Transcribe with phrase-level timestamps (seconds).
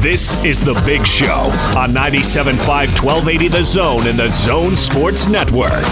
[0.00, 2.56] This is The Big Show on 97.5
[3.04, 5.84] 1280 The Zone in the Zone Sports Network.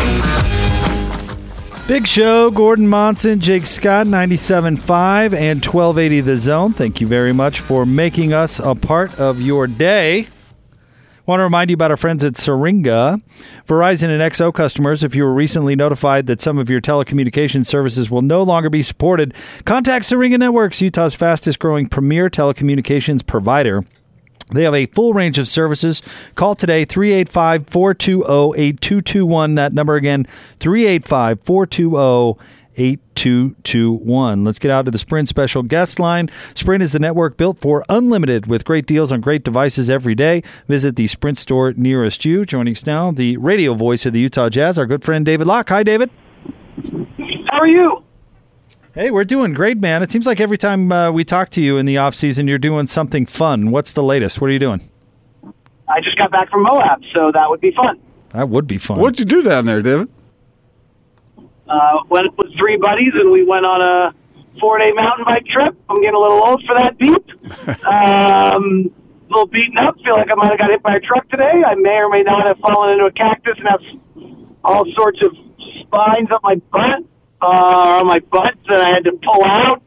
[1.86, 6.72] Big Show, Gordon Monson, Jake Scott, 97.5 and 1280 The Zone.
[6.72, 10.28] Thank you very much for making us a part of your day.
[11.26, 13.18] Want to remind you about our friends at Syringa.
[13.66, 18.10] Verizon and XO customers, if you were recently notified that some of your telecommunications services
[18.10, 19.34] will no longer be supported,
[19.66, 23.84] contact Syringa Networks, Utah's fastest growing premier telecommunications provider.
[24.52, 26.02] They have a full range of services.
[26.34, 29.54] Call today 385 420 8221.
[29.54, 30.24] That number again
[30.58, 32.38] 385 420
[32.78, 34.44] 8221.
[34.44, 36.30] Let's get out to the Sprint special guest line.
[36.54, 40.42] Sprint is the network built for unlimited with great deals on great devices every day.
[40.68, 42.44] Visit the Sprint store nearest you.
[42.44, 45.68] Joining us now, the radio voice of the Utah Jazz, our good friend David Locke.
[45.70, 46.10] Hi, David.
[47.46, 48.04] How are you?
[48.98, 50.02] Hey, we're doing great, man.
[50.02, 52.58] It seems like every time uh, we talk to you in the off season, you're
[52.58, 53.70] doing something fun.
[53.70, 54.40] What's the latest?
[54.40, 54.90] What are you doing?
[55.88, 58.00] I just got back from Moab, so that would be fun.
[58.30, 58.98] That would be fun.
[58.98, 60.08] What'd you do down there, David?
[61.68, 64.12] Uh, went with three buddies, and we went on a
[64.58, 65.76] four-day mountain bike trip.
[65.88, 67.12] I'm getting a little old for that beat.
[67.86, 68.90] um,
[69.22, 69.94] a little beaten up.
[70.04, 71.62] Feel like I might have got hit by a truck today.
[71.64, 75.36] I may or may not have fallen into a cactus and have all sorts of
[75.82, 77.04] spines up my butt,
[77.40, 79.82] uh, on my butt that I had to pull out.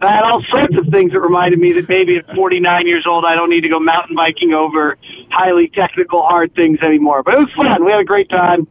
[0.00, 3.24] I had all sorts of things that reminded me that maybe at 49 years old
[3.24, 4.98] I don't need to go mountain biking over
[5.30, 7.22] highly technical, hard things anymore.
[7.22, 7.84] But it was fun.
[7.84, 8.66] We had a great time.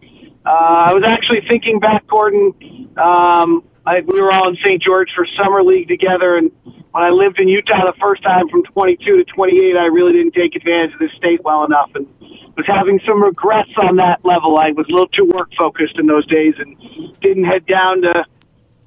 [0.45, 2.53] Uh, I was actually thinking back, Gordon.
[2.97, 4.81] Um, I, we were all in St.
[4.81, 8.63] George for summer league together, and when I lived in Utah the first time from
[8.63, 12.07] 22 to 28, I really didn't take advantage of the state well enough, and
[12.56, 14.58] was having some regrets on that level.
[14.58, 16.75] I was a little too work focused in those days, and
[17.22, 18.25] didn't head down to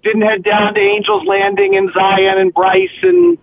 [0.03, 3.37] didn't head down to Angels Landing and Zion and Bryce and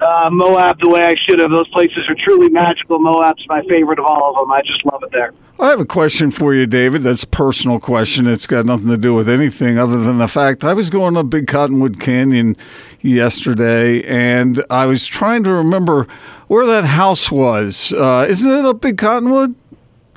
[0.00, 1.50] uh, Moab the way I should have.
[1.50, 2.98] Those places are truly magical.
[2.98, 4.52] Moab's my favorite of all of them.
[4.52, 5.32] I just love it there.
[5.60, 7.02] I have a question for you, David.
[7.02, 8.26] That's a personal question.
[8.26, 11.22] It's got nothing to do with anything other than the fact I was going to
[11.22, 12.56] Big Cottonwood Canyon
[13.00, 16.08] yesterday, and I was trying to remember
[16.48, 17.92] where that house was.
[17.92, 19.54] Uh, isn't it up Big Cottonwood?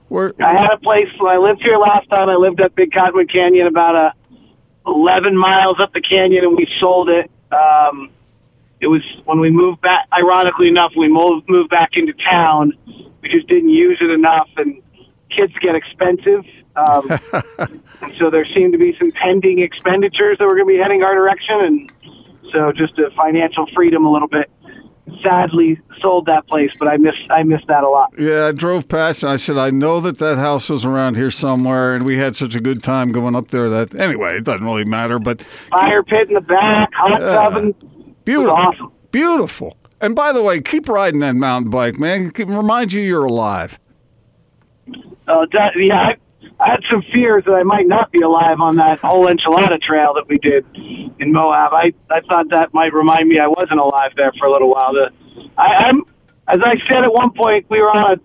[0.09, 2.29] Where I had a place when I lived here last time.
[2.29, 4.13] I lived at Big Cottonwood Canyon, about a
[4.87, 7.29] 11 miles up the canyon, and we sold it.
[7.51, 8.11] Um,
[8.79, 10.07] it was when we moved back.
[10.13, 12.73] Ironically enough, we moved moved back into town.
[13.21, 14.81] We just didn't use it enough, and
[15.29, 16.45] kids get expensive.
[16.75, 17.09] Um,
[17.59, 21.03] and so there seemed to be some pending expenditures that were going to be heading
[21.03, 21.91] our direction, and
[22.51, 24.49] so just a financial freedom a little bit.
[25.21, 28.13] Sadly, sold that place, but I miss I miss that a lot.
[28.17, 31.29] Yeah, I drove past and I said, I know that that house was around here
[31.29, 33.69] somewhere, and we had such a good time going up there.
[33.69, 35.19] That anyway, it doesn't really matter.
[35.19, 37.75] But Fire pit in the back, hot oven.
[38.23, 38.91] beautiful, awesome.
[39.11, 39.77] beautiful.
[40.01, 42.31] And by the way, keep riding that mountain bike, man.
[42.35, 43.79] It reminds you you're alive.
[45.27, 46.17] Uh, that, yeah, I,
[46.59, 50.13] I had some fears that I might not be alive on that whole enchilada trail
[50.15, 50.65] that we did
[51.19, 51.73] in Moab.
[51.73, 54.93] I I thought that might remind me I wasn't alive there for a little while.
[54.93, 55.11] The,
[55.57, 56.03] I, I'm,
[56.47, 58.21] as I said at one point, we were on a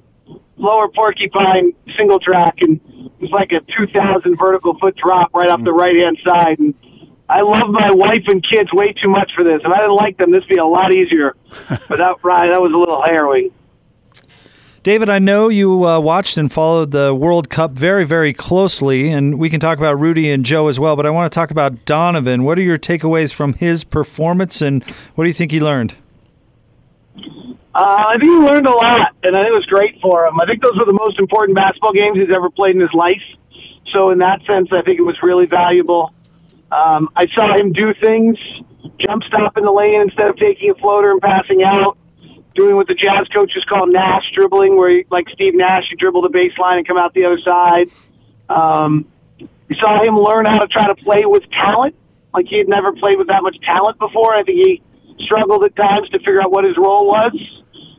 [0.56, 5.64] lower porcupine single track, and it was like a 2,000 vertical foot drop right off
[5.64, 5.78] the mm.
[5.78, 6.58] right hand side.
[6.58, 6.74] And
[7.28, 9.60] I love my wife and kids way too much for this.
[9.64, 11.34] If I didn't like them, this would be a lot easier.
[11.68, 13.50] but that ride, that was a little harrowing.
[14.82, 19.38] David, I know you uh, watched and followed the World Cup very, very closely, and
[19.38, 21.84] we can talk about Rudy and Joe as well, but I want to talk about
[21.84, 22.44] Donovan.
[22.44, 24.82] What are your takeaways from his performance, and
[25.16, 25.96] what do you think he learned?
[27.14, 27.24] Uh,
[27.74, 30.40] I think he learned a lot, and I think it was great for him.
[30.40, 33.22] I think those were the most important basketball games he's ever played in his life.
[33.92, 36.14] So in that sense, I think it was really valuable.
[36.72, 38.38] Um, I saw him do things,
[38.96, 41.98] jump stop in the lane instead of taking a floater and passing out,
[42.54, 46.22] doing what the Jazz coaches call Nash dribbling, where he, like Steve Nash, you dribble
[46.22, 47.90] the baseline and come out the other side.
[48.48, 49.06] Um,
[49.38, 51.94] you saw him learn how to try to play with talent,
[52.34, 54.34] like he had never played with that much talent before.
[54.34, 54.82] I think he
[55.24, 57.32] struggled at times to figure out what his role was.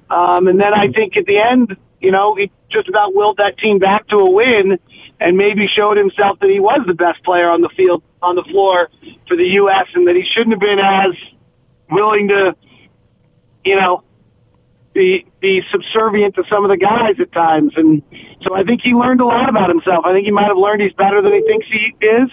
[0.09, 3.57] Um, and then I think at the end, you know, he just about willed that
[3.57, 4.79] team back to a win
[5.19, 8.43] and maybe showed himself that he was the best player on the field, on the
[8.43, 8.89] floor
[9.27, 9.87] for the U.S.
[9.93, 11.15] and that he shouldn't have been as
[11.89, 12.55] willing to,
[13.63, 14.03] you know,
[14.93, 17.73] be, be subservient to some of the guys at times.
[17.75, 18.01] And
[18.41, 20.05] so I think he learned a lot about himself.
[20.05, 22.29] I think he might have learned he's better than he thinks he is.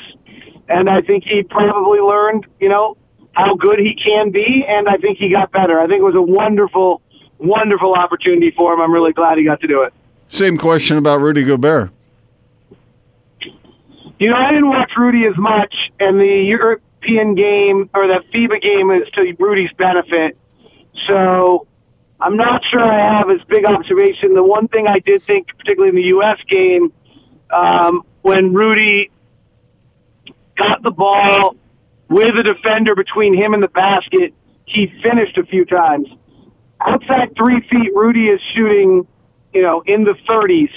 [0.68, 2.96] And I think he probably learned, you know,
[3.32, 4.64] how good he can be.
[4.66, 5.80] And I think he got better.
[5.80, 7.00] I think it was a wonderful,
[7.38, 8.80] wonderful opportunity for him.
[8.80, 9.94] I'm really glad he got to do it.
[10.28, 11.90] Same question about Rudy Gobert.
[14.18, 18.60] You know, I didn't watch Rudy as much, and the European game or the FIBA
[18.60, 20.36] game is to Rudy's benefit.
[21.06, 21.67] So
[22.20, 24.34] I'm not sure I have as big observation.
[24.34, 26.38] The one thing I did think, particularly in the U.S.
[26.48, 26.92] game,
[27.50, 29.10] um, when Rudy
[30.56, 31.54] got the ball
[32.08, 34.34] with a defender between him and the basket,
[34.64, 36.08] he finished a few times.
[36.80, 39.06] Outside three feet, Rudy is shooting,
[39.54, 40.72] you know, in the 30s.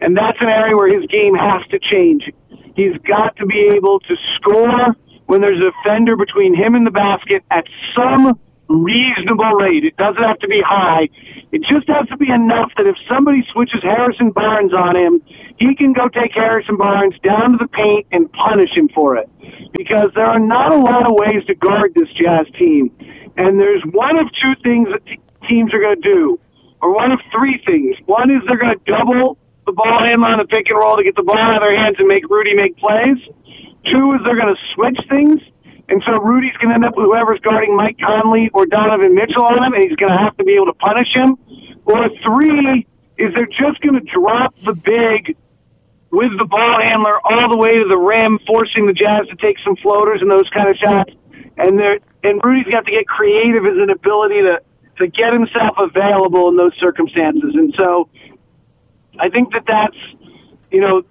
[0.00, 2.30] And that's an area where his game has to change.
[2.76, 4.94] He's got to be able to score
[5.26, 8.38] when there's a defender between him and the basket at some
[8.68, 9.84] reasonable rate.
[9.84, 11.08] It doesn't have to be high.
[11.50, 15.22] It just has to be enough that if somebody switches Harrison Barnes on him,
[15.56, 19.28] he can go take Harrison Barnes down to the paint and punish him for it.
[19.72, 22.90] Because there are not a lot of ways to guard this Jazz team.
[23.36, 25.02] And there's one of two things that
[25.48, 26.40] teams are going to do,
[26.82, 27.96] or one of three things.
[28.06, 31.04] One is they're going to double the ball handler on the pick and roll to
[31.04, 33.18] get the ball out of their hands and make Rudy make plays.
[33.84, 35.40] Two is they're going to switch things
[35.88, 39.42] and so Rudy's going to end up with whoever's guarding Mike Conley or Donovan Mitchell
[39.42, 41.36] on him, and he's going to have to be able to punish him.
[41.86, 42.86] Or three
[43.16, 45.36] is they're just going to drop the big
[46.10, 49.58] with the ball handler all the way to the rim, forcing the Jazz to take
[49.60, 51.12] some floaters and those kind of shots.
[51.56, 54.62] And they're, and Rudy's got to get creative as an ability to,
[54.98, 57.54] to get himself available in those circumstances.
[57.54, 58.08] And so
[59.18, 59.96] I think that that's,
[60.70, 61.02] you know,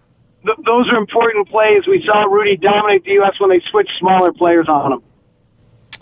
[0.47, 1.85] th- those are important plays.
[1.85, 3.39] We saw Rudy dominate the U.S.
[3.39, 5.03] when they switched smaller players on him.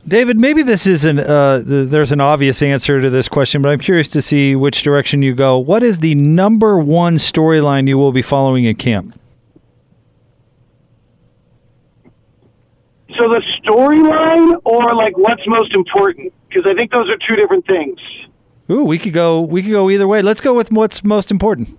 [0.08, 1.20] David, maybe this isn't.
[1.20, 4.84] Uh, th- there's an obvious answer to this question, but I'm curious to see which
[4.84, 5.58] direction you go.
[5.58, 9.20] What is the number one storyline you will be following in camp?
[13.18, 16.34] So the storyline, or like what's most important?
[16.50, 18.00] Because I think those are two different things.
[18.70, 19.42] Ooh, we could go.
[19.42, 20.22] We could go either way.
[20.22, 21.78] Let's go with what's most important.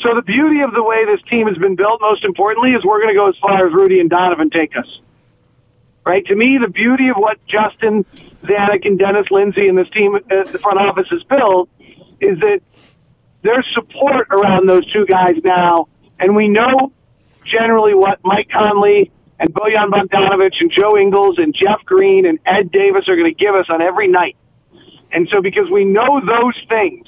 [0.00, 3.00] So the beauty of the way this team has been built, most importantly, is we're
[3.00, 5.00] going to go as far as Rudy and Donovan take us.
[6.04, 6.24] Right?
[6.26, 8.04] To me, the beauty of what Justin
[8.42, 11.68] Zanik and Dennis Lindsey and this team at the front office has built
[12.20, 12.60] is that
[13.42, 16.92] there's support around those two guys now, and we know
[17.44, 22.70] generally what Mike Conley and Bojan Bogdanovic and Joe Ingles and Jeff Green and Ed
[22.70, 24.36] Davis are going to give us on every night.
[25.10, 27.06] And so because we know those things,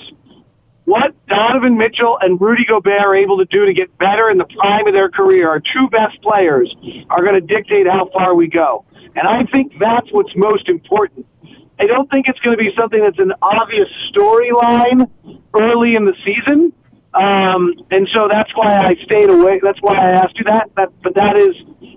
[0.85, 4.45] what Donovan Mitchell and Rudy Gobert are able to do to get better in the
[4.45, 6.75] prime of their career, our two best players,
[7.11, 8.85] are going to dictate how far we go.
[9.17, 11.27] And I think that's what's most important.
[11.79, 15.09] I don't think it's going to be something that's an obvious storyline
[15.55, 16.73] early in the season.
[17.15, 19.61] Um, and so that's why I stayed away.
[19.63, 20.71] That's why I asked you that.
[20.77, 20.91] that.
[21.03, 21.55] But that is,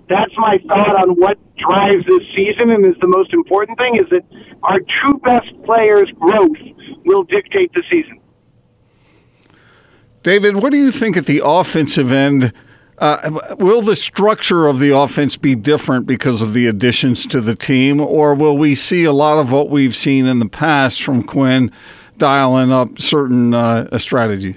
[0.08, 4.08] that's my thought on what drives this season and is the most important thing is
[4.10, 4.22] that
[4.62, 6.56] our two best players' growth
[7.04, 8.20] will dictate the season.
[10.22, 12.52] David, what do you think at the offensive end?
[12.98, 17.54] Uh, will the structure of the offense be different because of the additions to the
[17.54, 21.22] team, or will we see a lot of what we've seen in the past from
[21.22, 21.70] Quinn
[22.16, 24.56] dialing up certain uh, strategies?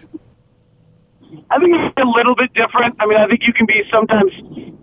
[1.51, 2.95] I think it's a little bit different.
[2.99, 4.31] I mean, I think you can be sometimes.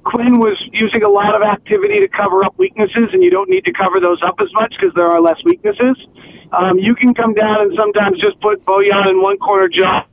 [0.04, 3.64] Quinn was using a lot of activity to cover up weaknesses, and you don't need
[3.64, 5.96] to cover those up as much because there are less weaknesses.
[6.52, 10.04] Um, you can come down and sometimes just put Bojan in one corner, John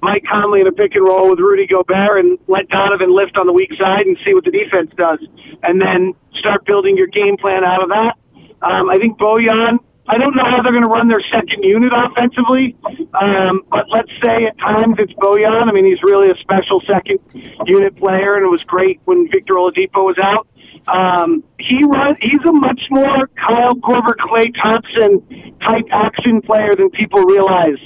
[0.00, 3.46] Mike Conley in a pick and roll with Rudy Gobert and let Donovan lift on
[3.46, 5.18] the weak side and see what the defense does.
[5.62, 8.16] And then start building your game plan out of that.
[8.62, 9.78] Um, I think Bojan,
[10.08, 12.76] I don't know how they're going to run their second unit offensively,
[13.20, 15.68] um, but let's say at times it's Bojan.
[15.68, 17.18] I mean, he's really a special second
[17.66, 20.46] unit player, and it was great when Victor Oladipo was out.
[20.88, 26.90] Um, he run, he's a much more Kyle Korver, Klay Thompson type action player than
[26.90, 27.78] people realize.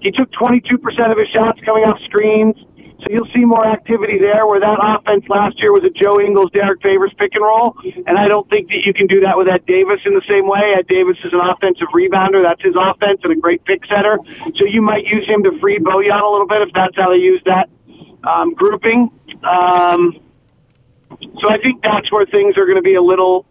[0.00, 2.56] He took 22% of his shots coming off screens.
[3.00, 6.50] So you'll see more activity there where that offense last year was a Joe Ingles,
[6.50, 7.76] Derrick Favors pick and roll.
[8.06, 10.48] And I don't think that you can do that with Ed Davis in the same
[10.48, 10.74] way.
[10.76, 12.42] Ed Davis is an offensive rebounder.
[12.42, 14.18] That's his offense and a great pick setter.
[14.56, 17.18] So you might use him to free Bojan a little bit if that's how they
[17.18, 17.70] use that
[18.24, 19.10] um, grouping.
[19.44, 20.18] Um,
[21.40, 23.46] so I think that's where things are going to be a little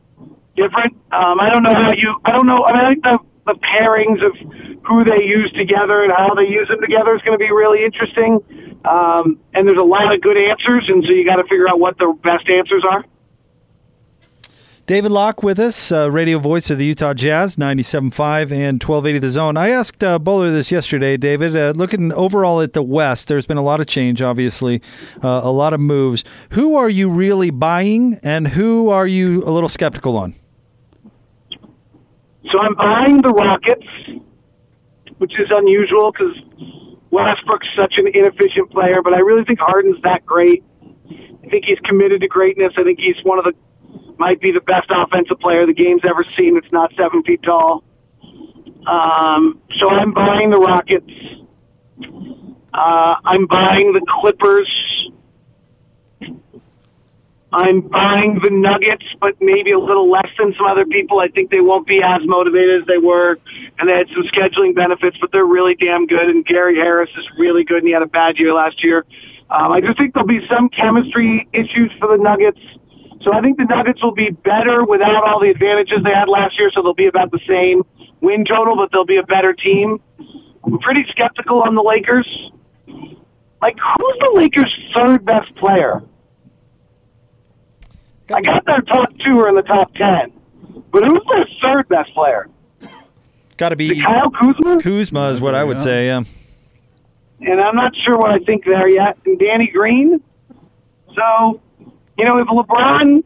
[0.58, 0.94] different.
[1.12, 2.20] Um, I don't know how you.
[2.26, 2.66] I don't know.
[2.66, 4.36] I mean, I think the the pairings of
[4.86, 7.84] who they use together and how they use them together is going to be really
[7.84, 8.40] interesting.
[8.86, 11.80] Um, and there's a lot of good answers, and so you got to figure out
[11.80, 13.04] what the best answers are.
[14.86, 19.30] David Locke with us, uh, radio voice of the Utah Jazz, 97.5 and 1280 The
[19.30, 19.58] Zone.
[19.58, 21.58] I asked uh, Bowler this yesterday, David.
[21.58, 24.82] Uh, looking overall at the West, there's been a lot of change, obviously,
[25.22, 26.24] uh, a lot of moves.
[26.52, 30.36] Who are you really buying, and who are you a little skeptical on?
[32.52, 33.86] So I'm buying the Rockets,
[35.18, 36.38] which is unusual because
[37.12, 40.64] Westbrook's such an inefficient player, but I really think Harden's that great.
[41.10, 42.74] I think he's committed to greatness.
[42.78, 43.54] I think he's one of the
[44.18, 46.58] might be the best offensive player the game's ever seen.
[46.58, 47.84] It's not seven feet tall.
[48.88, 51.12] Um, so I'm buying the Rockets.
[52.74, 55.07] Uh, I'm buying the Clippers.
[57.54, 61.20] I'm buying the Nuggets, but maybe a little less than some other people.
[61.20, 63.38] I think they won't be as motivated as they were,
[63.80, 66.28] and they had some scheduling benefits, but they're really damn good.
[66.28, 69.06] And Gary Harris is really good, and he had a bad year last year.
[69.50, 72.60] Um, I just think there'll be some chemistry issues for the Nuggets.
[73.22, 76.60] So I think the Nuggets will be better without all the advantages they had last
[76.60, 77.84] year, so they'll be about the same
[78.20, 80.02] win total, but they'll be a better team.
[80.66, 82.28] I'm pretty skeptical on the Lakers.
[83.62, 86.04] Like, who's the Lakers' third best player?
[88.34, 90.32] I got their top two are in the top ten,
[90.92, 92.48] but who's their third best player?
[93.58, 94.80] Got to be Kyle Kuzma?
[94.82, 95.84] Kuzma is what I would Yeah.
[95.84, 96.06] say.
[96.08, 96.24] Yeah.
[97.40, 99.18] and I'm not sure what I think there yet.
[99.26, 100.22] And Danny Green.
[101.16, 101.62] So,
[102.18, 103.24] you know, if LeBron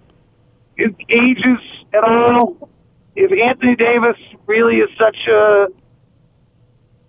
[0.78, 1.60] is, ages
[1.94, 2.70] at all,
[3.16, 4.18] if Anthony Davis
[4.48, 5.68] really is such a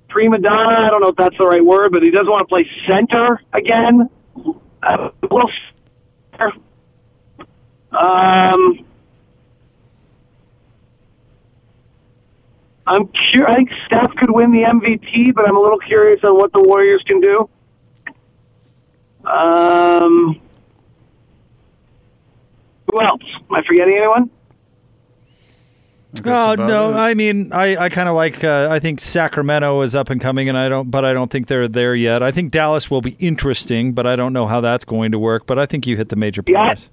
[0.09, 2.49] prima donna, I don't know if that's the right word, but he doesn't want to
[2.49, 4.09] play center again.
[4.83, 5.51] Uh, well,
[7.93, 8.85] um,
[12.87, 16.37] I'm cur- I think Steph could win the MVP, but I'm a little curious on
[16.37, 17.49] what the Warriors can do.
[19.25, 20.41] Um,
[22.91, 23.23] who else?
[23.37, 24.31] Am I forgetting anyone?
[26.27, 26.95] Oh no, it.
[26.97, 28.45] I mean, I, I kind of like.
[28.45, 31.47] Uh, I think Sacramento is up and coming, and I don't, but I don't think
[31.47, 32.23] they're there yet.
[32.23, 35.47] I think Dallas will be interesting, but I don't know how that's going to work.
[35.47, 36.65] But I think you hit the major Yeah.
[36.65, 36.91] players.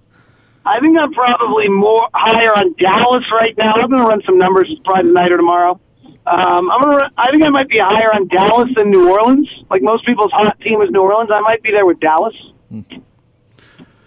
[0.69, 3.73] I think I'm probably more higher on Dallas right now.
[3.73, 5.79] I'm going to run some numbers probably tonight or tomorrow.
[6.27, 6.97] Um, I'm gonna.
[6.97, 9.49] Run, I think I might be higher on Dallas than New Orleans.
[9.71, 11.31] Like most people's hot team is New Orleans.
[11.33, 12.35] I might be there with Dallas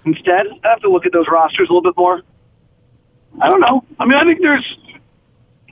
[0.04, 0.47] instead.
[0.62, 2.23] I have to look at those rosters a little bit more.
[3.40, 3.85] I don't know.
[3.99, 4.64] I mean, I think there's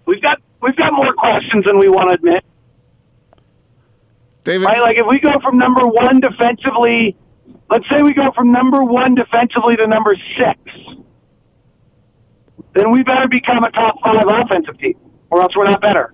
[0.06, 2.44] we've got we've got more questions than we want to admit.
[4.42, 4.80] David, Right?
[4.80, 7.16] Like if we go from number one defensively,
[7.70, 10.58] let's say we go from number one defensively to number six,
[12.74, 14.96] then we better become a top five offensive team,
[15.30, 16.12] or else we're not better.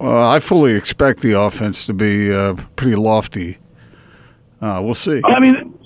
[0.00, 3.58] uh, I fully expect the offense to be uh, pretty lofty.
[4.60, 5.20] Uh, we'll see.
[5.24, 5.78] I mean,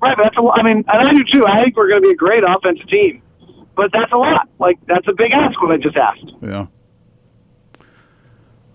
[0.00, 0.16] right?
[0.16, 1.46] But that's a, I mean, and I do too.
[1.46, 3.22] I think we're going to be a great offensive team,
[3.76, 4.48] but that's a lot.
[4.58, 5.60] Like that's a big ask.
[5.62, 6.32] What I just asked.
[6.42, 6.66] Yeah.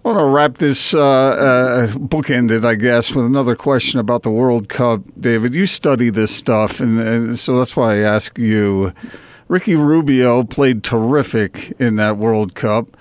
[0.09, 4.31] I want to wrap this uh, uh, bookended, I guess, with another question about the
[4.31, 5.01] World Cup.
[5.19, 8.91] David, you study this stuff, and, and so that's why I ask you.
[9.49, 12.97] Ricky Rubio played terrific in that World Cup.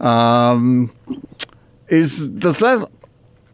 [0.00, 0.90] Um,
[1.86, 2.90] is does that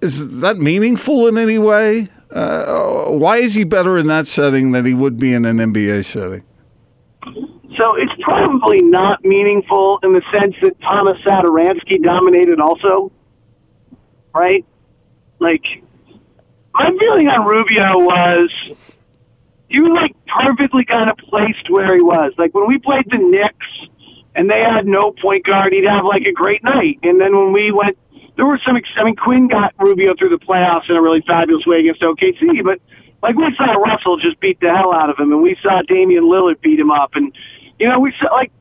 [0.01, 2.09] is that meaningful in any way?
[2.31, 6.07] Uh, why is he better in that setting than he would be in an NBA
[6.07, 6.43] setting?
[7.77, 13.11] So it's probably not meaningful in the sense that Thomas Satoransky dominated also,
[14.33, 14.65] right?
[15.41, 15.65] Like,
[16.73, 18.51] my feeling on Rubio was
[19.69, 22.33] he was like perfectly kind of placed where he was.
[22.39, 23.67] Like when we played the Knicks
[24.35, 26.99] and they had no point guard, he'd have like a great night.
[27.03, 27.99] And then when we went,
[28.37, 28.77] there were some.
[28.97, 32.63] I mean, Quinn got Rubio through the playoffs in a really fabulous way against OKC,
[32.65, 32.81] but
[33.23, 36.25] like we saw Russell just beat the hell out of him, and we saw Damian
[36.25, 37.33] Lillard beat him up, and
[37.79, 38.53] you know we saw like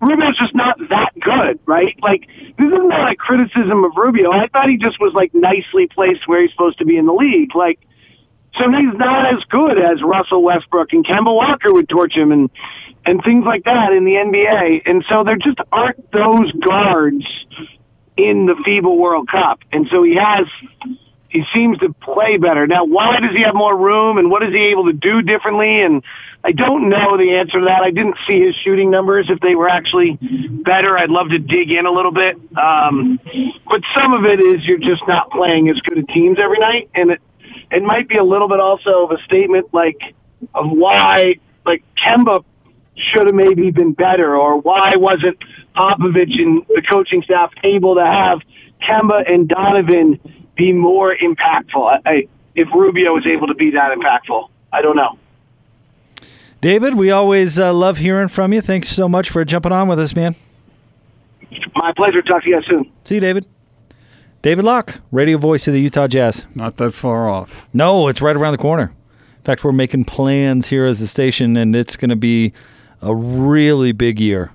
[0.00, 1.96] Rubio's just not that good, right?
[2.02, 2.26] Like
[2.58, 4.32] this is not a criticism of Rubio.
[4.32, 7.14] I thought he just was like nicely placed where he's supposed to be in the
[7.14, 7.80] league, like.
[8.58, 12.50] So he's not as good as Russell Westbrook and Kemba Walker would torch him and
[13.06, 14.82] and things like that in the NBA.
[14.84, 17.24] And so there just aren't those guards
[18.16, 19.60] in the FIBA World Cup.
[19.72, 20.46] And so he has
[21.32, 22.66] he seems to play better.
[22.66, 25.80] Now, why does he have more room and what is he able to do differently?
[25.80, 26.02] And
[26.44, 27.80] I don't know the answer to that.
[27.82, 29.30] I didn't see his shooting numbers.
[29.30, 32.36] If they were actually better, I'd love to dig in a little bit.
[32.54, 33.18] Um,
[33.66, 36.90] but some of it is you're just not playing as good at teams every night.
[36.94, 37.22] And it,
[37.70, 40.14] it might be a little bit also of a statement like
[40.54, 42.44] of why like Kemba
[42.94, 45.38] should have maybe been better or why wasn't
[45.74, 48.40] Popovich and the coaching staff able to have
[48.82, 50.20] Kemba and Donovan
[50.54, 52.00] be more impactful?
[52.04, 55.18] I, I, if Rubio was able to be that impactful, I don't know.
[56.60, 58.60] David, we always uh, love hearing from you.
[58.60, 60.36] Thanks so much for jumping on with us, man.
[61.74, 62.22] My pleasure.
[62.22, 62.90] Talk to you guys soon.
[63.04, 63.46] See you, David.
[64.42, 66.46] David Locke, radio voice of the Utah Jazz.
[66.54, 67.66] Not that far off.
[67.72, 68.92] No, it's right around the corner.
[69.36, 72.52] In fact, we're making plans here as a station, and it's going to be
[73.00, 74.52] a really big year.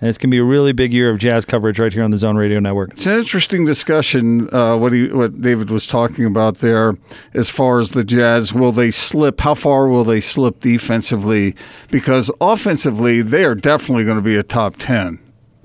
[0.00, 2.10] And it's going to be a really big year of jazz coverage right here on
[2.10, 2.92] the Zone Radio Network.
[2.92, 4.52] It's an interesting discussion.
[4.54, 6.96] Uh, what he, what David was talking about there,
[7.34, 9.40] as far as the Jazz, will they slip?
[9.40, 11.54] How far will they slip defensively?
[11.90, 15.18] Because offensively, they are definitely going to be a top ten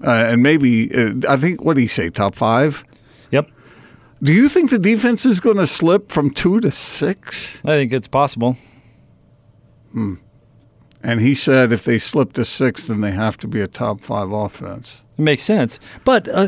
[0.04, 2.84] uh, and maybe uh, I think what do you say, top five?
[3.32, 3.50] Yep.
[4.22, 7.62] Do you think the defense is going to slip from two to six?
[7.66, 8.58] I think it's possible.
[11.08, 14.02] And he said if they slip to sixth, then they have to be a top
[14.02, 14.98] five offense.
[15.18, 15.80] It makes sense.
[16.04, 16.48] But uh,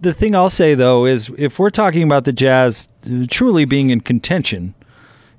[0.00, 2.88] the thing I'll say though is if we're talking about the Jazz
[3.30, 4.74] truly being in contention,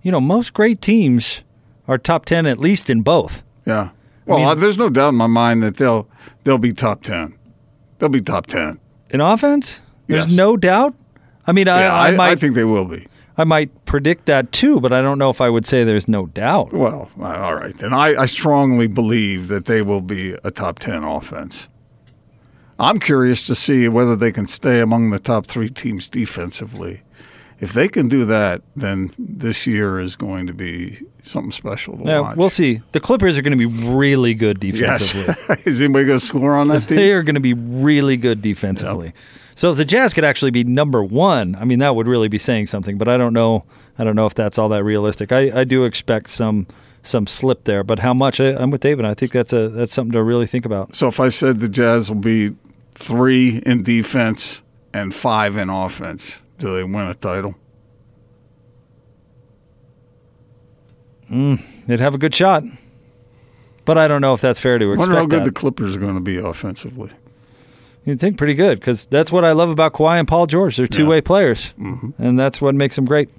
[0.01, 1.43] you know, most great teams
[1.87, 3.43] are top 10 at least in both.
[3.65, 3.89] Yeah.
[4.25, 6.07] Well, mean- uh, there's no doubt in my mind that they'll
[6.43, 7.37] they'll be top ten.
[7.99, 8.79] They'll be top ten.
[9.11, 10.35] In offense, there's Yes.
[10.35, 10.95] no doubt.
[11.45, 13.07] I mean, Yeah, I, I, I, might I think they will be.
[13.37, 16.25] I might predict that too, but I don't know if I would say there's no
[16.25, 16.73] doubt.
[16.73, 17.77] Well, uh, all right.
[17.77, 21.67] Then I, I strongly believe that they will be a top 10 offense.
[22.79, 27.01] I'm curious to see whether they can stay among the top three teams defensively.
[27.59, 32.03] If they can do that, then this year is going to be something special to
[32.05, 32.37] Yeah, watch.
[32.37, 32.81] we'll see.
[32.91, 35.11] The Clippers are going to be really good Yes.
[35.11, 35.63] defensively.
[35.71, 36.97] is anybody going to score on that team?
[36.97, 39.13] they are going to be really good defensively.
[39.57, 42.37] So if the Jazz could actually be number one, I mean that would really be
[42.37, 42.95] saying something.
[42.99, 43.65] But I don't know.
[43.97, 45.31] I don't know if that's all that realistic.
[45.31, 46.67] I, I do expect some
[47.01, 48.39] some slip there, but how much?
[48.39, 49.03] I, I'm with David.
[49.03, 50.95] I think that's a that's something to really think about.
[50.95, 52.55] So if I said the Jazz will be
[52.93, 54.61] three in defense
[54.93, 57.55] and five in offense, do they win a title?
[61.31, 62.63] Mm, they'd have a good shot,
[63.85, 64.99] but I don't know if that's fair to I expect.
[64.99, 65.45] wonder how good that.
[65.45, 67.09] the Clippers are going to be offensively.
[68.07, 70.77] You'd think pretty good because that's what I love about Kawhi and Paul George.
[70.77, 71.73] They're two way players,
[72.17, 73.29] and that's what makes them great.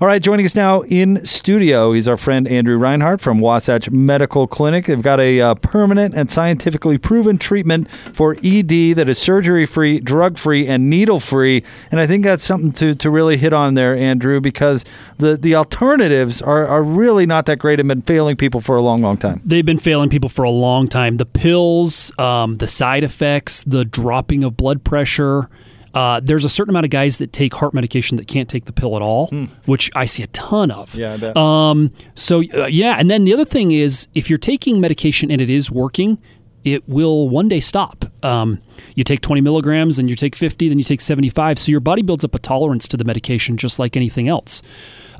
[0.00, 4.46] All right, joining us now in studio, he's our friend Andrew Reinhardt from Wasatch Medical
[4.46, 4.86] Clinic.
[4.86, 9.98] They've got a uh, permanent and scientifically proven treatment for ED that is surgery free,
[9.98, 11.64] drug free, and needle free.
[11.90, 14.84] And I think that's something to, to really hit on there, Andrew, because
[15.18, 18.82] the, the alternatives are, are really not that great and been failing people for a
[18.82, 19.40] long, long time.
[19.44, 21.16] they've been failing people for a long time.
[21.16, 25.48] The pills, um, the side effects, the dropping of blood pressure.
[25.94, 28.72] Uh, there's a certain amount of guys that take heart medication that can't take the
[28.72, 29.28] pill at all,
[29.64, 30.94] which I see a ton of.
[30.94, 31.34] Yeah, I bet.
[31.34, 35.40] Um, so uh, yeah, and then the other thing is, if you're taking medication and
[35.40, 36.18] it is working,
[36.62, 38.04] it will one day stop.
[38.22, 38.60] Um,
[38.96, 41.58] you take 20 milligrams, and you take 50, then you take 75.
[41.58, 44.60] So your body builds up a tolerance to the medication, just like anything else.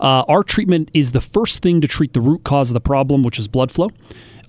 [0.01, 3.23] Uh, our treatment is the first thing to treat the root cause of the problem,
[3.23, 3.89] which is blood flow.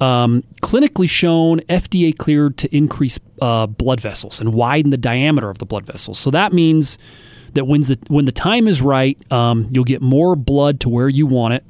[0.04, 5.60] Um, clinically shown, FDA cleared to increase uh, blood vessels and widen the diameter of
[5.60, 6.20] the blood vessels.
[6.20, 6.98] So that means
[7.54, 11.08] that when the when the time is right, um, you'll get more blood to where
[11.08, 11.63] you want it,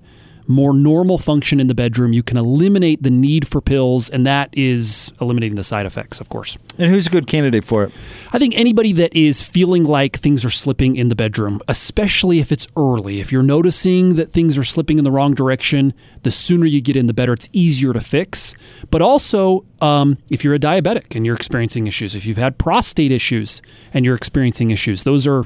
[0.47, 2.13] more normal function in the bedroom.
[2.13, 6.29] You can eliminate the need for pills, and that is eliminating the side effects, of
[6.29, 6.57] course.
[6.77, 7.93] And who's a good candidate for it?
[8.31, 12.51] I think anybody that is feeling like things are slipping in the bedroom, especially if
[12.51, 16.65] it's early, if you're noticing that things are slipping in the wrong direction, the sooner
[16.65, 17.33] you get in, the better.
[17.33, 18.55] It's easier to fix.
[18.89, 23.11] But also, um, if you're a diabetic and you're experiencing issues, if you've had prostate
[23.11, 23.61] issues
[23.93, 25.45] and you're experiencing issues, those are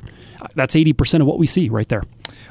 [0.55, 2.03] that's 80% of what we see right there.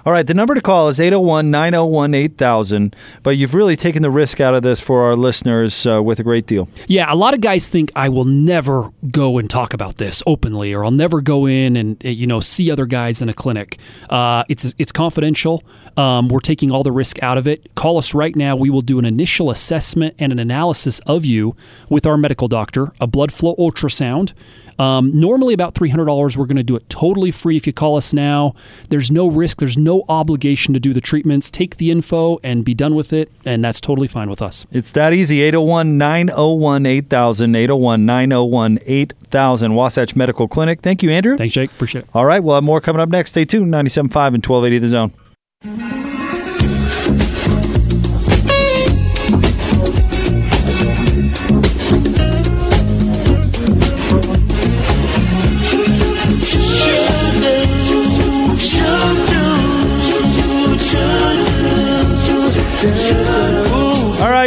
[0.07, 2.95] All right, the number to call is 801 901 8000.
[3.25, 6.23] But you've really taken the risk out of this for our listeners uh, with a
[6.23, 6.69] great deal.
[6.87, 10.73] Yeah, a lot of guys think I will never go and talk about this openly,
[10.73, 13.79] or I'll never go in and uh, you know see other guys in a clinic.
[14.09, 15.65] Uh, it's it's confidential.
[15.97, 17.75] Um, we're taking all the risk out of it.
[17.75, 18.55] Call us right now.
[18.55, 21.57] We will do an initial assessment and an analysis of you
[21.89, 24.35] with our medical doctor, a blood flow ultrasound.
[24.79, 26.37] Um, normally about three hundred dollars.
[26.37, 28.55] We're going to do it totally free if you call us now.
[28.91, 29.59] There's no risk.
[29.59, 31.51] There's no obligation to do the treatments.
[31.51, 34.67] Take the info and be done with it, and that's totally fine with us.
[34.73, 37.55] It's that easy 801 901 8000.
[37.55, 39.75] 801 901 8000.
[39.75, 40.81] Wasatch Medical Clinic.
[40.81, 41.37] Thank you, Andrew.
[41.37, 41.71] Thanks, Jake.
[41.71, 42.11] Appreciate it.
[42.15, 43.31] All right, we'll have more coming up next.
[43.31, 43.73] Stay tuned.
[43.73, 45.96] 97.5 and 1280 The Zone.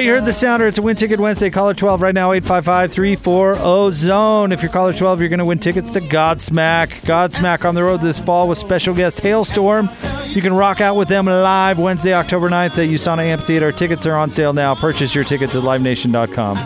[0.10, 0.65] You heard the sounder.
[0.65, 1.52] It's a Win Ticket Wednesday.
[1.52, 4.52] Caller 12 right now, 855 340 Zone.
[4.52, 6.88] If you're caller 12, you're going to win tickets to Godsmack.
[7.02, 9.88] Godsmack on the road this fall with special guest Halestorm.
[10.36, 13.72] You can rock out with them live Wednesday, October 9th at USANA Amphitheater.
[13.72, 14.74] Tickets are on sale now.
[14.74, 16.58] Purchase your tickets at livenation.com.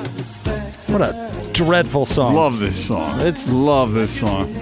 [0.88, 2.36] What a dreadful song.
[2.36, 3.19] Love this song.
[3.19, 4.56] It's- love this song.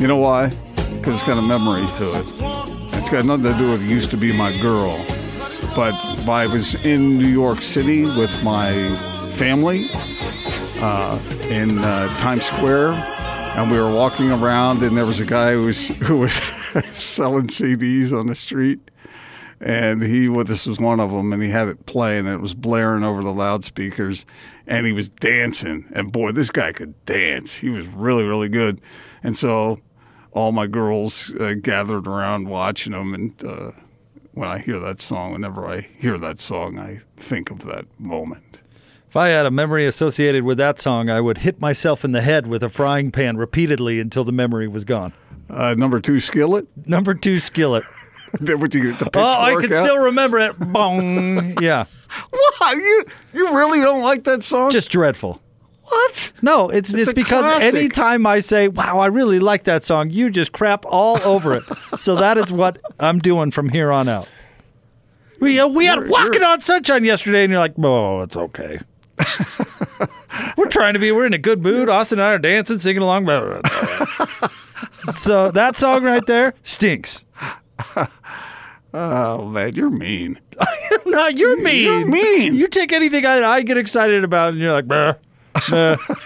[0.00, 0.48] You know why?
[0.96, 2.26] Because it's got a memory to it.
[2.98, 4.98] It's got nothing to do with "Used to Be My Girl,"
[5.78, 5.94] but
[6.28, 8.72] I was in New York City with my
[9.36, 9.86] family
[10.80, 12.94] uh, in uh, Times Square,
[13.54, 16.32] and we were walking around, and there was a guy who was who was
[16.90, 18.80] selling CDs on the street.
[19.60, 22.40] and he well, this was one of them, and he had it playing, and it
[22.40, 24.26] was blaring over the loudspeakers,
[24.66, 27.54] and he was dancing, and boy, this guy could dance.
[27.54, 28.80] He was really, really good,
[29.22, 29.78] and so
[30.32, 33.70] all my girls uh, gathered around watching him, and uh,
[34.38, 38.60] when I hear that song, whenever I hear that song, I think of that moment.
[39.08, 42.20] If I had a memory associated with that song, I would hit myself in the
[42.20, 45.12] head with a frying pan repeatedly until the memory was gone.
[45.50, 46.66] Uh, number two, Skillet.
[46.86, 47.84] Number two, skillet.
[48.40, 49.84] What you the Oh, I can out?
[49.84, 50.58] still remember it.
[50.58, 51.54] Bong.
[51.62, 51.86] Yeah.
[52.30, 52.76] What?
[52.76, 54.70] You you really don't like that song?
[54.70, 55.40] Just dreadful.
[55.88, 56.32] What?
[56.42, 57.74] No, it's It's it's, because classic.
[57.74, 61.64] anytime I say, "Wow, I really like that song," you just crap all over it.
[61.98, 64.30] so that is what I'm doing from here on out.
[65.40, 68.36] We uh, we had You're- walking you're- on sunshine yesterday, and you're like, "Oh, it's
[68.36, 68.80] okay."
[70.56, 71.10] we're trying to be.
[71.12, 71.88] We're in a good mood.
[71.88, 73.24] Austin and I are dancing, singing along.
[73.24, 74.50] But it's all right.
[75.14, 77.24] so that song right there stinks.
[78.94, 80.40] Oh man, you're mean.
[81.06, 81.84] no, you're mean.
[81.84, 82.54] You're mean.
[82.54, 85.14] You take anything I, I get excited about, and you're like, "Bah,
[85.70, 85.96] bah."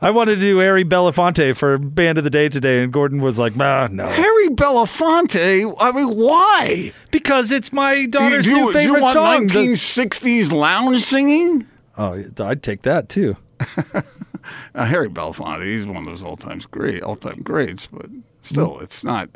[0.00, 3.36] I wanted to do Harry Belafonte for Band of the Day today, and Gordon was
[3.36, 4.06] like, nah, no.
[4.06, 5.74] Harry Belafonte.
[5.80, 6.92] I mean, why?
[7.10, 9.46] Because it's my daughter's do new do favorite you want song.
[9.48, 11.66] The- 1960s lounge singing?
[11.96, 13.36] oh, I'd take that too.
[14.74, 18.06] Uh, Harry Belafonte, he's one of those all-time great, all-time greats, but
[18.40, 19.28] still, it's not.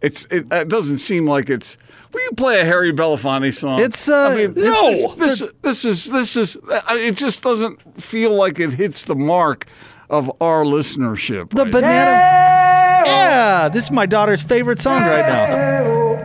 [0.00, 1.76] It's it, it doesn't seem like it's.
[2.12, 3.80] Will you play a Harry Belafonte song?
[3.80, 5.14] It's, uh, I mean, no.
[5.16, 6.56] This this is this is.
[6.56, 9.66] uh, It just doesn't feel like it hits the mark
[10.08, 11.50] of our listenership.
[11.50, 13.04] The right banana.
[13.06, 16.24] Yeah, this is my daughter's favorite song right now.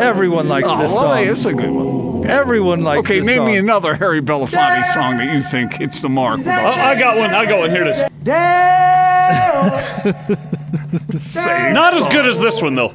[0.00, 1.16] Everyone likes Oh, this song.
[1.16, 2.26] hey, it's a good one.
[2.28, 3.46] Everyone likes Okay, this name song.
[3.46, 6.40] me another Harry Belafonte song that you think hits the mark.
[6.44, 7.30] Oh, I got one.
[7.34, 7.70] I got one.
[7.70, 8.02] Here it is.
[11.20, 12.88] Saying Not as good as this one, though.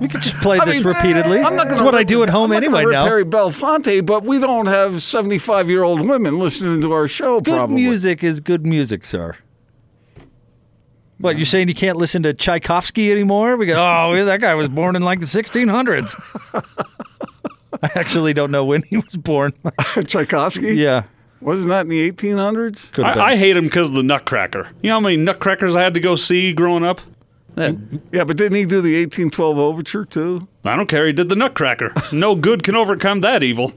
[0.00, 1.38] We could just play I this mean, repeatedly.
[1.38, 2.92] I'm not That's gonna what I rip- do at home I'm not gonna anyway rip
[2.92, 3.04] now.
[3.04, 7.40] Harry Belafonte, but we don't have 75 year old women listening to our show.
[7.40, 7.76] Good probably.
[7.76, 9.36] music is good music, sir.
[11.18, 11.68] What you're saying?
[11.68, 13.56] You can't listen to Tchaikovsky anymore?
[13.56, 16.14] We go, oh, that guy was born in like the 1600s.
[17.82, 19.52] I actually don't know when he was born.
[20.04, 20.74] Tchaikovsky.
[20.74, 21.04] yeah,
[21.42, 22.92] wasn't that in the 1800s?
[22.92, 23.22] could have been.
[23.22, 24.70] I, I hate him because of the Nutcracker.
[24.82, 27.00] You know how many Nutcrackers I had to go see growing up?
[27.54, 27.76] That-
[28.12, 30.48] Yeah, but didn't he do the 1812 overture too?
[30.64, 31.06] I don't care.
[31.06, 31.92] He did the Nutcracker.
[32.12, 33.72] No good can overcome that evil.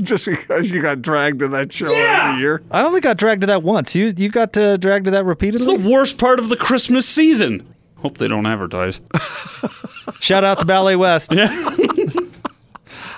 [0.00, 2.62] Just because you got dragged to that show every year.
[2.70, 3.94] I only got dragged to that once.
[3.94, 5.56] You you got uh, dragged to that repeatedly?
[5.56, 5.92] It's the repeatedly.
[5.92, 7.66] worst part of the Christmas season.
[7.96, 9.00] Hope they don't advertise.
[10.20, 11.30] Shout out to Ballet West.
[11.42, 11.91] The-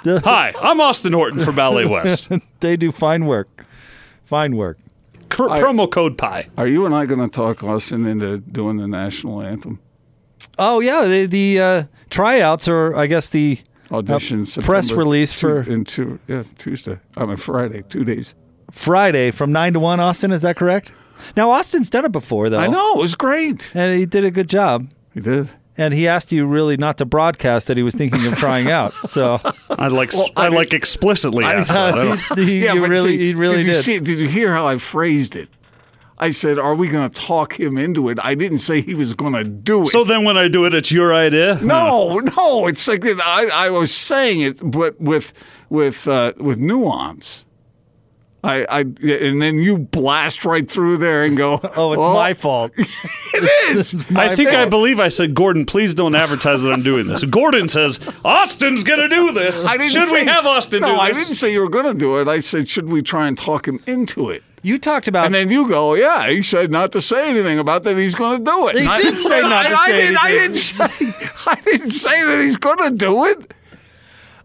[0.25, 2.31] Hi, I'm Austin Horton for Ballet West.
[2.61, 3.65] they do fine work.
[4.25, 4.79] Fine work.
[5.31, 6.49] Cr- promo code PIE.
[6.59, 9.81] Are you and I going to talk Austin into doing the national anthem
[10.59, 13.59] Oh yeah, the the uh, tryouts or I guess the
[13.91, 14.43] audition?
[14.43, 16.99] Uh, press September release two- for- in two, yeah, Tuesday.
[17.17, 18.35] I mean Friday, two days.
[18.71, 20.01] Friday from nine to one.
[20.01, 20.93] Austin, is that correct?
[21.37, 22.59] Now Austin's done it before though.
[22.61, 23.71] I know it was great.
[23.75, 24.91] and he did a good job.
[25.15, 25.51] He did.
[25.77, 28.93] And he asked you really not to broadcast that he was thinking of trying out.
[29.09, 31.95] So I like Well, I, I like explicitly asked that.
[31.99, 33.67] I don't- he, Yeah, you really, see, he really did.
[33.67, 33.83] You did.
[33.85, 35.49] see, did you hear how I phrased it?
[36.17, 39.15] I said, "Are we going to talk him into it?" I didn't say he was
[39.15, 39.87] going to do it.
[39.89, 41.59] So then when I do it, it's your idea?
[41.61, 45.35] no, no, it's like I, I was saying it, but with
[45.71, 47.44] with uh, with nuance.
[48.45, 52.35] I, I and then you blast right through there and go, oh, it's "Well, my
[52.35, 52.73] fault.
[53.37, 53.43] It
[53.77, 54.07] is.
[54.15, 57.25] I think I believe I said, Gordon, please don't advertise that I'm doing this.
[57.25, 59.67] Gordon says, Austin's going to do this.
[59.67, 61.87] I didn't Should say, we have Austin no, do I didn't say you were going
[61.87, 62.29] to do it.
[62.29, 64.45] I said, should we try and talk him into it?
[64.63, 67.83] You talked about And then you go, yeah, he said not to say anything about
[67.85, 67.99] that.
[67.99, 68.77] He's going to do it.
[68.77, 70.85] He And I did didn't say not to I, say I didn't, I didn't say.
[71.47, 73.53] I didn't say that he's going to do it.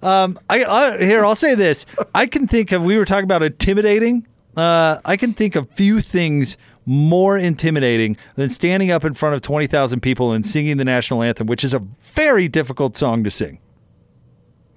[0.02, 1.26] I, I here.
[1.26, 1.86] I'll say this.
[2.16, 2.84] I can think of.
[2.84, 4.28] We were talking about intimidating.
[4.56, 9.42] Uh, I can think of few things more intimidating than standing up in front of
[9.42, 13.32] twenty thousand people and singing the national anthem, which is a very difficult song to
[13.32, 13.60] sing.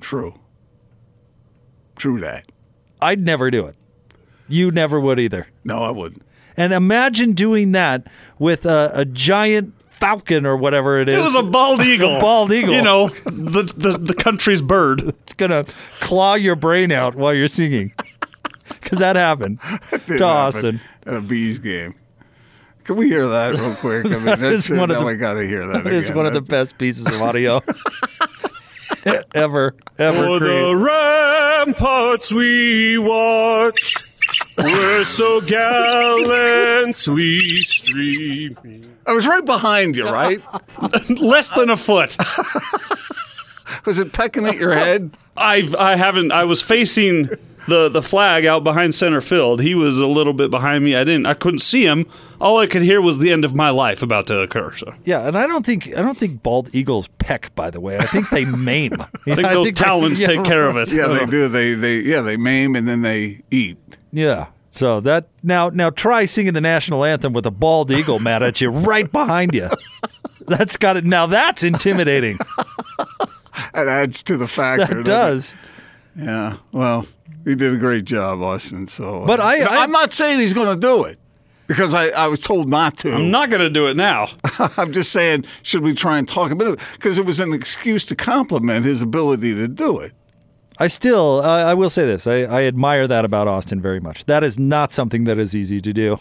[0.00, 0.34] True.
[1.96, 2.50] True that.
[3.00, 3.76] I'd never do it.
[4.48, 5.48] You never would either.
[5.64, 6.22] No, I wouldn't.
[6.56, 8.06] And imagine doing that
[8.38, 11.18] with a, a giant falcon or whatever it is.
[11.18, 12.20] It was a bald eagle.
[12.20, 12.74] bald eagle.
[12.74, 15.00] You know, the, the, the country's bird.
[15.02, 15.64] it's gonna
[16.00, 17.92] claw your brain out while you're singing.
[18.68, 19.58] Because that happened
[19.90, 20.80] Didn't to happen Austin.
[21.06, 21.94] At a bees game.
[22.84, 24.06] Can we hear that real quick?
[24.06, 25.86] I mean, that's, is one of the- I got to hear that.
[25.86, 27.62] It is one of the best pieces of audio
[29.34, 30.64] ever, ever For created.
[30.66, 34.04] the ramparts we watched.
[34.58, 38.91] We're so gallantly streaming.
[39.06, 40.40] I was right behind you, right?
[41.20, 42.16] Less than a foot.
[43.84, 45.10] was it pecking at your head?
[45.36, 46.32] I've I haven't.
[46.32, 47.30] I was facing
[47.68, 49.60] the the flag out behind center field.
[49.60, 50.94] He was a little bit behind me.
[50.94, 51.26] I didn't.
[51.26, 52.06] I couldn't see him.
[52.40, 54.74] All I could hear was the end of my life about to occur.
[54.76, 57.54] So Yeah, and I don't think I don't think bald eagles peck.
[57.54, 58.92] By the way, I think they maim.
[59.26, 60.92] I think those talons take care of it.
[60.92, 61.26] Yeah, they uh-huh.
[61.26, 61.48] do.
[61.48, 63.78] They they yeah they maim and then they eat.
[64.12, 64.46] Yeah.
[64.74, 68.60] So that now now try singing the national anthem with a bald eagle mad at
[68.60, 69.68] you right behind you.
[70.48, 71.04] That's got it.
[71.04, 72.38] Now that's intimidating.
[73.74, 74.86] That adds to the factor.
[74.86, 75.54] That doesn't does.
[76.16, 76.24] it?
[76.24, 76.56] Yeah.
[76.72, 77.06] Well,
[77.44, 78.86] he did a great job, Austin.
[78.86, 81.18] So, uh, But I- I- I'm not saying he's going to do it
[81.66, 83.12] because I, I was told not to.
[83.12, 84.28] I'm not going to do it now.
[84.78, 88.04] I'm just saying, should we try and talk a bit because it was an excuse
[88.06, 90.12] to compliment his ability to do it.
[90.82, 92.26] I still uh, I will say this.
[92.26, 94.24] I, I admire that about Austin very much.
[94.24, 96.18] That is not something that is easy to do.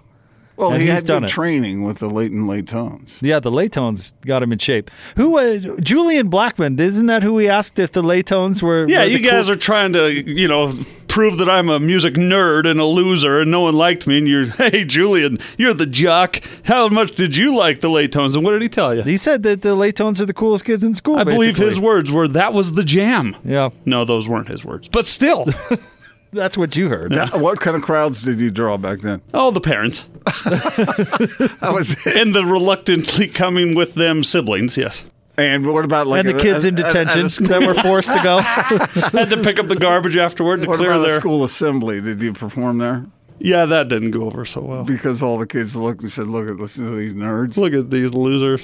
[0.58, 1.34] Well, And he he's had done good it.
[1.34, 3.14] training with the late Laytones.
[3.22, 4.92] Yeah, the Laytones got him in shape.
[5.18, 6.80] Who uh, Julian Blackman?
[6.80, 8.88] Isn't that who we asked if the Laytones were?
[8.88, 10.72] Yeah, were you guys cool- are trying to, you know,
[11.08, 14.18] prove that I'm a music nerd and a loser and no one liked me.
[14.20, 16.42] And you're, hey, Julian, you're the jock.
[16.64, 18.36] How much did you like the Laytones?
[18.36, 19.02] And what did he tell you?
[19.04, 21.18] He said that the Laytones are the coolest kids in school.
[21.18, 23.36] I believe his words were, that was the jam.
[23.44, 24.88] Yeah, No, those weren't his words.
[24.90, 25.46] But still,
[26.32, 27.16] that's what you heard.
[27.34, 29.22] What kind of crowds did you draw back then?
[29.34, 30.08] oh, the parents.
[30.82, 32.16] That was it.
[32.18, 35.06] And the reluctantly coming with them siblings, yes.
[35.38, 37.66] And what about like and the at- kids at- in at- at detention a that
[37.68, 38.40] were forced to go.
[39.18, 41.20] Had to pick up the garbage afterward to What clear about a their.
[41.20, 42.02] school assembly?
[42.02, 43.06] Did you perform there?
[43.40, 44.84] Yeah, that didn't go over so well.
[44.84, 47.90] Because all the kids looked and said, "Look at listen to these nerds." Look at
[47.90, 48.62] these losers.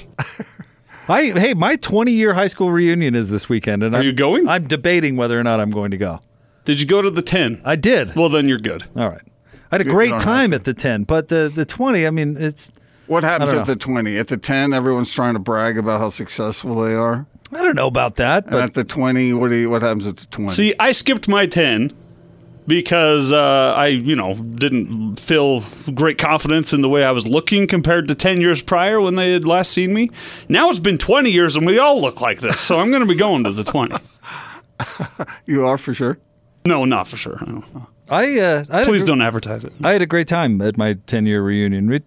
[1.08, 4.12] I hey, my 20 year high school reunion is this weekend, and Are I'm, you
[4.12, 4.46] going?
[4.46, 6.20] I'm debating whether or not I'm going to go.
[6.68, 7.62] Did you go to the 10?
[7.64, 8.14] I did.
[8.14, 8.84] Well, then you're good.
[8.94, 9.22] All right.
[9.72, 12.10] I had a You great don't time at the 10, but the the 20, I
[12.10, 12.70] mean, it's
[13.06, 13.64] What happens at know.
[13.64, 14.18] the twenty?
[14.18, 17.24] At the ten, everyone's trying to brag about how successful they are.
[17.54, 20.06] I don't know about that, And but at the twenty, what do you, what happens
[20.06, 20.52] at the twenty?
[20.52, 21.90] See, I skipped my 10
[22.66, 25.62] because uh, I, you know, didn't feel
[25.94, 29.32] great confidence in the way I was looking compared to 10 years prior when they
[29.32, 30.10] had last seen me.
[30.50, 33.06] Now it's been 20 years and we all look like this, so I'm going to
[33.08, 33.96] be going to the 20.
[35.46, 36.18] you are for sure.
[36.64, 37.38] No, not for sure.
[37.46, 37.64] No.
[38.10, 39.72] I uh, I had Please a, don't advertise it.
[39.84, 41.88] I had a great time at my 10 year reunion.
[41.88, 42.00] We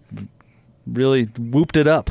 [0.86, 2.10] really whooped it up.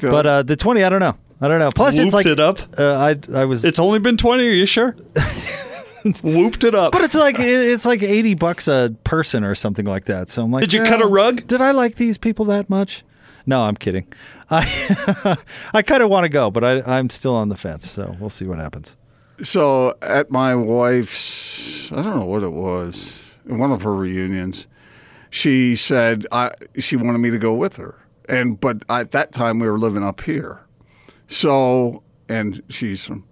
[0.00, 1.16] So- But uh, the 20, I don't know.
[1.40, 1.70] I don't know.
[1.70, 2.58] Plus, Whooped it's like it up?
[2.78, 3.64] Uh, I I was.
[3.64, 4.96] It's only been 20, are you sure?
[6.22, 6.92] Whooped it up.
[6.92, 10.30] but it's like it's like 80 bucks a person or something like that.
[10.30, 11.46] So I'm like, Did you well, cut a rug?
[11.46, 13.04] Did I like these people that much?
[13.44, 14.06] No, I'm kidding.
[14.50, 15.36] I
[15.74, 17.90] I kind of want to go, but I, I'm still on the fence.
[17.90, 18.96] So we'll see what happens.
[19.42, 24.66] So at my wife's, I don't know what it was, one of her reunions,
[25.30, 27.96] she said I, she wanted me to go with her,
[28.28, 30.64] and but at that time we were living up here,
[31.26, 33.24] so and she's from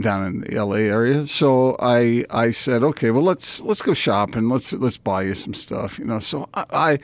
[0.00, 0.82] down in the L.A.
[0.82, 1.26] area.
[1.26, 4.48] So I I said, okay, well let's let's go shopping.
[4.48, 6.18] Let's let's buy you some stuff, you know.
[6.18, 6.98] So I I,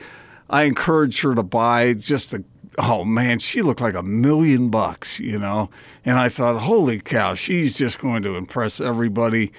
[0.49, 2.43] I encouraged her to buy just a.
[2.77, 5.69] Oh man, she looked like a million bucks, you know.
[6.05, 9.51] And I thought, holy cow, she's just going to impress everybody.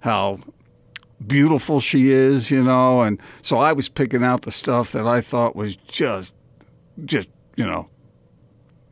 [0.00, 0.38] How
[1.24, 3.02] beautiful she is, you know.
[3.02, 6.34] And so I was picking out the stuff that I thought was just,
[7.04, 7.88] just you know,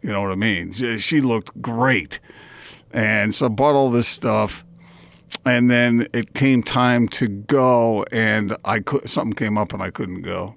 [0.02, 0.72] you know what I mean.
[0.72, 2.20] She looked great.
[2.92, 4.64] And so I bought all this stuff,
[5.44, 9.90] and then it came time to go, and I could something came up and I
[9.90, 10.54] couldn't go,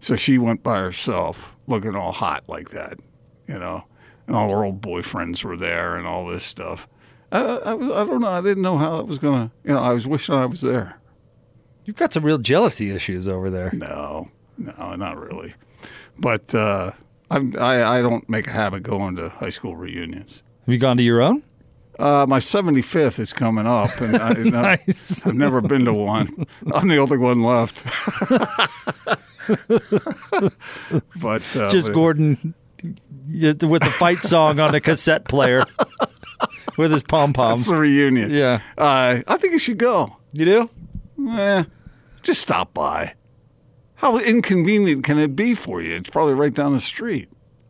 [0.00, 2.98] so she went by herself, looking all hot like that,
[3.46, 3.84] you know,
[4.26, 6.88] and all her old boyfriends were there and all this stuff.
[7.30, 8.28] I, I, I don't know.
[8.30, 9.50] I didn't know how that was gonna.
[9.64, 11.00] You know, I was wishing I was there.
[11.84, 13.70] You've got some real jealousy issues over there.
[13.72, 15.54] No, no, not really.
[16.18, 16.92] But uh,
[17.30, 20.42] I'm, I I don't make a habit going to high school reunions.
[20.66, 21.42] Have you gone to your own?
[21.98, 25.26] Uh, my 75th is coming up, and and I- Nice.
[25.26, 26.46] I've never been to one.
[26.72, 27.84] I'm the only one left.
[31.20, 35.64] but uh, Just but- Gordon with the fight song on a cassette player
[36.76, 37.66] with his pom poms.
[37.66, 38.30] the reunion.
[38.30, 38.60] Yeah.
[38.76, 40.16] Uh, I think you should go.
[40.32, 40.70] You do?
[41.30, 41.64] Eh,
[42.22, 43.14] just stop by.
[43.96, 45.94] How inconvenient can it be for you?
[45.94, 47.28] It's probably right down the street.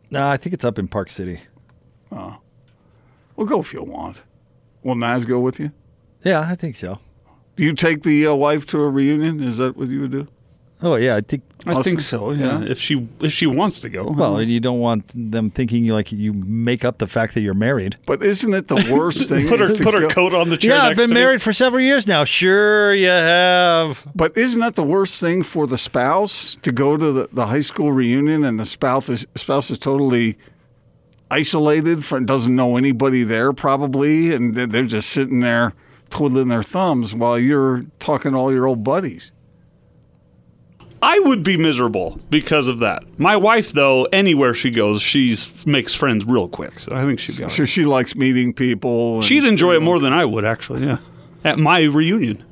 [0.09, 1.39] No, I think it's up in Park City.
[2.11, 2.37] Oh,
[3.35, 4.23] well, go if you want.
[4.83, 5.71] Will Naz go with you?
[6.23, 6.99] Yeah, I think so.
[7.55, 9.43] Do you take the uh, wife to a reunion?
[9.43, 10.27] Is that what you would do?
[10.83, 11.43] Oh yeah, I think.
[11.65, 12.31] I think so.
[12.31, 12.61] Yeah.
[12.61, 14.11] If she if she wants to go.
[14.11, 17.53] Well, you don't want them thinking you like you make up the fact that you're
[17.53, 17.97] married.
[18.05, 19.47] But isn't it the worst thing?
[19.49, 20.75] put her to put her go- coat on the chair.
[20.75, 21.21] Yeah, I've been to me.
[21.21, 22.25] married for several years now.
[22.25, 24.05] Sure, you have.
[24.13, 27.61] But isn't that the worst thing for the spouse to go to the, the high
[27.61, 30.37] school reunion and the spouse is, spouse is totally
[31.31, 35.73] isolated, from, doesn't know anybody there probably, and they're they're just sitting there
[36.09, 39.31] twiddling their thumbs while you're talking to all your old buddies.
[41.03, 43.03] I would be miserable because of that.
[43.19, 45.35] My wife, though, anywhere she goes, she
[45.65, 46.79] makes friends real quick.
[46.79, 47.43] So I think she'd be.
[47.43, 47.55] all right.
[47.55, 49.15] So she likes meeting people.
[49.15, 50.85] and- She'd enjoy it more than I would, actually.
[50.85, 50.97] Yeah.
[51.43, 52.43] At my reunion.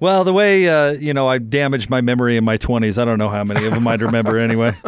[0.00, 3.18] Well, the way uh, you know I damaged my memory in my 20s, I don't
[3.18, 4.74] know how many of them I'd remember anyway.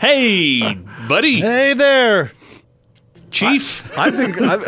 [0.00, 0.74] Hey,
[1.08, 2.32] buddy, hey there.
[3.34, 3.98] Chief.
[3.98, 4.58] I think I,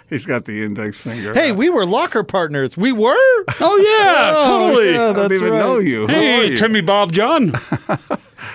[0.10, 1.34] he's got the index finger.
[1.34, 2.76] Hey, we were locker partners.
[2.76, 3.14] We were.
[3.60, 4.92] oh yeah, Oh, totally.
[4.92, 5.58] yeah, I don't even right.
[5.58, 6.06] know you.
[6.06, 6.56] Hey, you?
[6.56, 7.52] Timmy Bob John.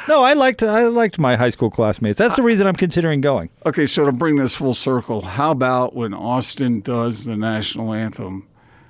[0.07, 2.17] No, I liked I liked my high school classmates.
[2.17, 3.49] That's the reason I'm considering going.
[3.65, 8.47] Okay, so to bring this full circle, how about when Austin does the national anthem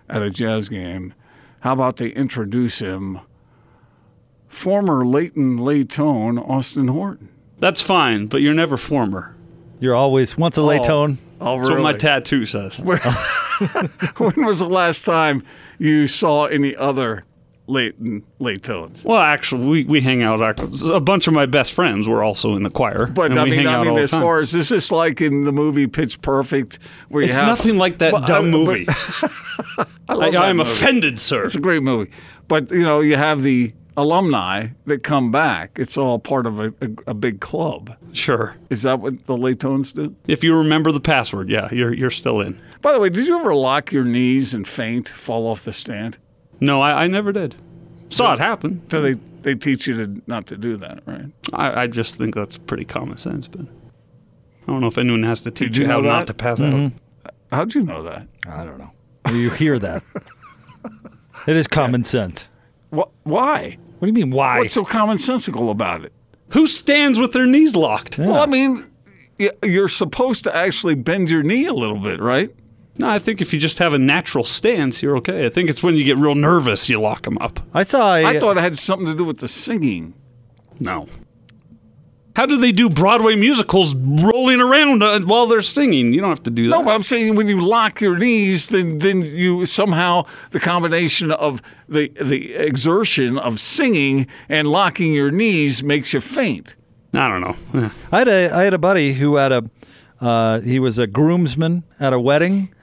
[0.10, 1.14] at a jazz game?
[1.62, 3.20] How about they introduce him,
[4.48, 7.30] former Leighton Laytone, Austin Horton?
[7.62, 9.36] That's fine, but you're never former.
[9.80, 11.20] You're always once a late tone.
[11.40, 12.80] Oh, That's what my tattoo says.
[14.18, 15.44] when was the last time
[15.78, 17.24] you saw any other
[17.68, 19.06] Leighton Laytones?
[19.06, 20.42] Well, actually, we, we hang out.
[20.60, 23.08] A bunch of my best friends were also in the choir.
[23.08, 25.88] But I mean, I mean, as far as this is this like in the movie
[25.88, 28.86] Pitch Perfect, where it's you have nothing like that Well, dumb uh, movie.
[30.10, 30.70] I love I, that I'm movie.
[30.70, 31.46] offended, sir.
[31.46, 32.12] It's a great movie.
[32.48, 35.72] But, you know, you have the alumni that come back.
[35.80, 37.96] It's all part of a, a, a big club.
[38.14, 38.56] Sure.
[38.70, 40.16] Is that what the Laytones do?
[40.28, 42.60] If you remember the password, yeah, you're you're still in.
[42.82, 46.18] By the way, did you ever lock your knees and faint, fall off the stand?
[46.60, 47.56] No, I, I never did.
[48.10, 48.82] Saw it happen.
[48.92, 51.26] So they, they teach you to not to do that, right?
[51.54, 55.42] I, I just think that's pretty common sense, but I don't know if anyone has
[55.42, 56.86] to teach you you, how know not to pass Mm-hmm.
[57.26, 57.34] out.
[57.52, 58.28] How'd you know that?
[58.48, 58.92] I don't know.
[59.32, 60.04] You hear that?
[61.48, 62.50] it is common sense.
[62.92, 63.78] Wh- why?
[64.00, 64.32] What do you mean?
[64.32, 64.60] Why?
[64.60, 66.14] What's so commonsensical about it?
[66.50, 68.18] Who stands with their knees locked?
[68.18, 68.90] Well, I mean,
[69.64, 72.54] you're supposed to actually bend your knee a little bit, right?
[72.98, 75.46] No, I think if you just have a natural stance, you're okay.
[75.46, 77.60] I think it's when you get real nervous you lock them up.
[77.74, 78.16] I saw.
[78.16, 80.14] A, I thought it had something to do with the singing.
[80.80, 81.08] No.
[82.36, 86.14] How do they do Broadway musicals rolling around uh, while they're singing?
[86.14, 86.78] You don't have to do that.
[86.78, 91.32] No, but I'm saying when you lock your knees, then then you somehow the combination
[91.32, 96.76] of the the exertion of singing and locking your knees makes you faint.
[97.14, 97.56] I don't know.
[97.74, 97.92] Yeah.
[98.12, 99.70] I had a I had a buddy who had a
[100.22, 102.74] uh, he was a groomsman at a wedding,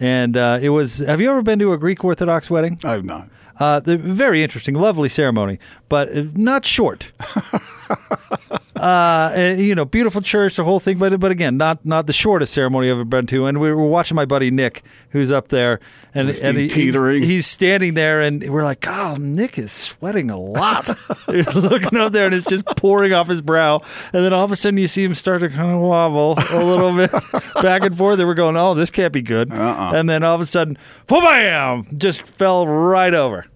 [0.00, 0.98] and uh, it was.
[0.98, 2.78] Have you ever been to a Greek Orthodox wedding?
[2.84, 3.30] I've not.
[3.60, 7.12] Uh, the very interesting, lovely ceremony, but uh, not short.
[8.82, 12.52] uh, you know, beautiful church, the whole thing, but but again, not not the shortest
[12.52, 13.46] ceremony I've ever been to.
[13.46, 15.78] And we were watching my buddy Nick, who's up there,
[16.14, 17.20] and, Was and he- teetering?
[17.20, 20.86] He's, he's standing there, and we're like, "God, Nick is sweating a lot."
[21.26, 23.80] He's looking up there, and it's just pouring off his brow,
[24.12, 26.64] and then all of a sudden you see him start to kind of wobble a
[26.64, 27.10] little bit
[27.62, 28.18] back and forth.
[28.18, 29.92] And we're going, "Oh, this can't be good." Uh-uh.
[29.94, 33.46] And then all of a sudden, bam, just fell right over.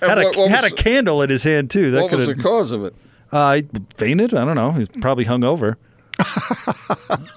[0.00, 1.90] Had a, what- what had was a candle in his hand too.
[1.90, 2.94] That What was the cause of it?
[3.32, 3.64] Uh, he
[3.96, 4.34] fainted.
[4.34, 4.72] I don't know.
[4.72, 5.76] He's probably hungover.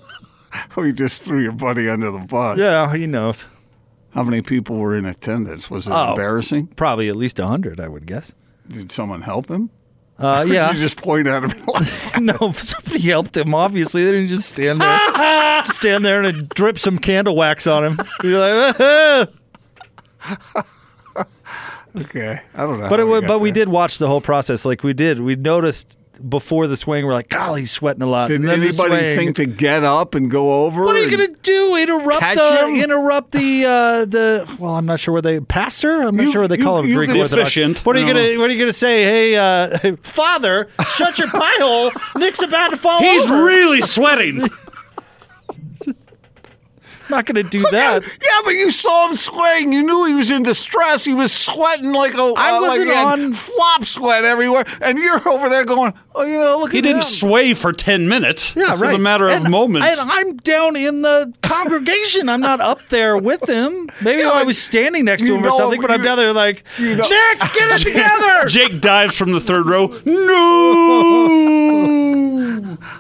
[0.78, 2.60] Oh, you just threw your buddy under the bus.
[2.60, 3.46] Yeah, he knows.
[4.14, 5.68] How many people were in attendance?
[5.70, 6.12] Was it Oh.
[6.12, 6.68] embarrassing?
[6.68, 8.34] Probably at least a hundred, I would guess.
[8.68, 9.72] Did someone help him?
[10.20, 10.72] Uh, Or did yeah.
[10.72, 11.66] you just point at him.
[11.66, 13.56] like, no, somebody helped him.
[13.56, 18.00] Obviously, they didn't just stand there, stand there and drip some candle wax on him.
[18.24, 19.30] You're like.
[21.98, 22.90] Okay, I don't know.
[22.90, 24.66] but it, wa- got but we did watch the whole process.
[24.66, 25.20] Like we did.
[25.20, 25.98] We noticed
[26.30, 27.06] before the swing.
[27.06, 28.28] We're like, golly, he's sweating a lot.
[28.28, 30.84] Did And anybody swing- think to get up and go over?
[30.84, 31.76] What are you gonna do?
[31.76, 32.76] Interrupt the him?
[32.76, 36.02] interrupt the uh, the well, I'm not sure where they pastor.
[36.04, 36.86] I'm not You- sure what they you- call him.
[36.86, 37.80] you Greek can- Efficient.
[37.86, 38.14] What are you No.
[38.14, 39.04] gonna What are you gonna say?
[39.04, 41.92] Hey, uh, father, shut your pie hole.
[42.18, 43.46] Nick's about to fall He's over.
[43.46, 44.42] really sweating.
[47.10, 48.04] not gonna do that.
[48.04, 49.74] Yeah, but you saw him swaying.
[49.74, 51.04] You knew he was in distress.
[51.06, 52.34] He was sweating like a.
[52.38, 56.38] I uh, wasn't had on- flop sweat everywhere, and you're over there going, "Oh, you
[56.38, 58.56] know, look He at didn't him." sway for 10 minutes.
[58.56, 58.80] Yeah, It right.
[58.80, 59.88] was a matter and, of moments.
[60.00, 62.30] And I'm down in the congregation.
[62.30, 63.90] I'm not up there with him.
[64.02, 66.34] Maybe Yeah, I was standing next to you him or something, but I'm down there
[66.34, 68.46] like, you know- Nick, get it together.
[68.50, 69.88] Jake dives from the third row.
[70.06, 71.84] No!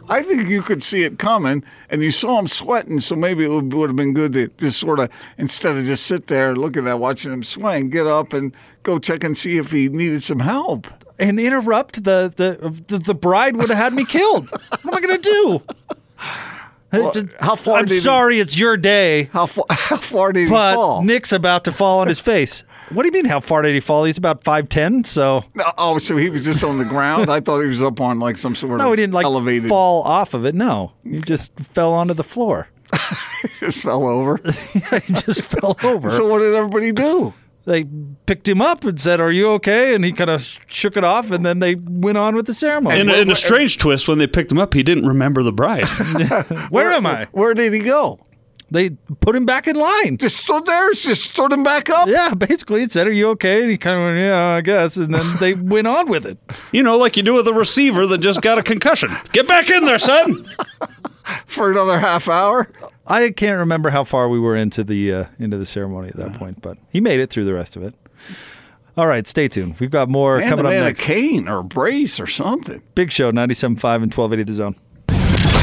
[0.09, 3.49] I think you could see it coming, and you saw him sweating, so maybe it
[3.49, 6.83] would, would have been good to just sort of, instead of just sit there looking
[6.83, 8.53] at that, watching him swing, get up and
[8.83, 10.87] go check and see if he needed some help.
[11.29, 14.49] And interrupt the the the, the bride would have had me killed.
[14.51, 15.61] what am I going to do?
[17.39, 20.49] how far I'm did he- sorry, it's your day, How far, how far did he
[20.49, 21.01] but fall?
[21.03, 22.63] Nick's about to fall on his face.
[22.91, 23.25] What do you mean?
[23.25, 24.03] How far did he fall?
[24.03, 25.03] He's about five ten.
[25.03, 27.31] So No, Oh, so he was just on the ground?
[27.31, 29.69] I thought he was up on like some sort no, of he didn't like elevated.
[29.69, 30.53] fall off of it.
[30.53, 32.67] No, he just fell onto the floor.
[33.59, 34.37] Just fell over.
[34.73, 36.11] he just fell over.
[36.11, 37.33] so what did everybody do?
[37.65, 37.85] They
[38.25, 41.31] picked him up and said, "Are you okay?" And he kind of shook it off,
[41.31, 42.99] and then they went on with the ceremony.
[42.99, 45.51] In, a- in a strange twist, when they picked him up, he didn't remember the
[45.53, 45.85] bride.
[46.69, 47.27] Where am I?
[47.31, 48.19] Where did he go?
[48.71, 50.17] They put him back in line.
[50.17, 50.91] Just stood there.
[50.93, 52.07] Just stood him back up.
[52.07, 54.97] Yeah, basically, it said, "Are you okay?" And he kind of went, "Yeah, I guess."
[54.97, 56.37] And then they went on with it.
[56.71, 59.09] you know, like you do with a receiver that just got a concussion.
[59.31, 60.45] Get back in there, son.
[61.45, 62.69] for another half hour.
[63.07, 66.33] I can't remember how far we were into the uh, into the ceremony at that
[66.33, 67.93] point, but he made it through the rest of it.
[68.95, 69.79] All right, stay tuned.
[69.79, 71.01] We've got more Man, coming the up man next.
[71.01, 72.81] a cane or a brace or something.
[72.93, 74.75] Big Show, 97.5 and 1280 The Zone.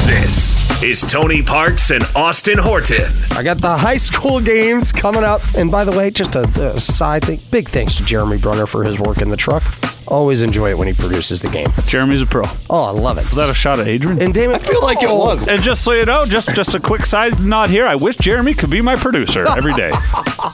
[0.05, 3.09] This is Tony Parks and Austin Horton.
[3.31, 5.41] I got the high school games coming up.
[5.55, 6.41] And by the way, just a,
[6.75, 9.63] a side thing big thanks to Jeremy Brunner for his work in the truck.
[10.11, 11.67] Always enjoy it when he produces the game.
[11.85, 12.43] Jeremy's a pro.
[12.69, 13.25] Oh, I love it.
[13.29, 14.21] Was that a shot at Adrian?
[14.21, 15.17] and Damon, I feel like it oh.
[15.17, 15.47] was.
[15.47, 17.87] And just so you know, just just a quick side nod here.
[17.87, 19.91] I wish Jeremy could be my producer every day.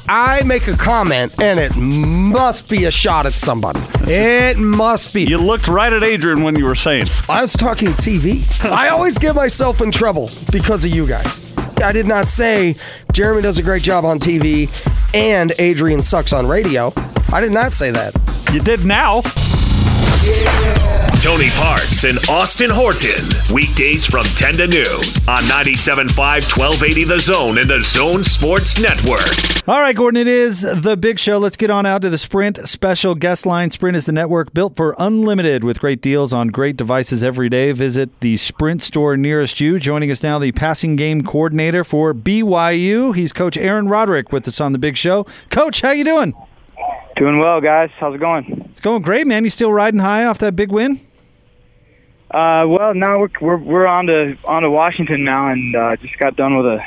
[0.07, 3.79] I make a comment, and it must be a shot at somebody.
[4.01, 5.23] It must be.
[5.23, 7.05] You looked right at Adrian when you were saying.
[7.27, 8.45] I was talking TV.
[8.71, 11.39] I always get myself in trouble because of you guys.
[11.83, 12.75] I did not say
[13.11, 14.69] Jeremy does a great job on TV
[15.13, 16.93] and Adrian sucks on radio.
[17.31, 18.13] I did not say that.
[18.51, 19.21] You did now.
[21.21, 23.25] Tony Parks and Austin Horton.
[23.53, 29.67] Weekdays from 10 to noon on 97.5, 1280 The Zone and The Zone Sports Network.
[29.67, 31.37] All right, Gordon, it is the big show.
[31.37, 33.71] Let's get on out to the Sprint special guest line.
[33.71, 37.71] Sprint is the network built for unlimited with great deals on great devices every day.
[37.71, 39.79] Visit the Sprint store nearest you.
[39.79, 43.13] Joining us now, the passing game coordinator for BYU.
[43.15, 45.25] He's Coach Aaron Roderick with us on the big show.
[45.49, 46.33] Coach, how you doing?
[47.17, 47.89] Doing well, guys.
[47.97, 48.69] How's it going?
[48.69, 49.43] It's going great, man.
[49.43, 50.99] You still riding high off that big win?
[52.29, 56.15] Uh, well, now we're we're we're on to on to Washington now, and uh, just
[56.19, 56.85] got done with a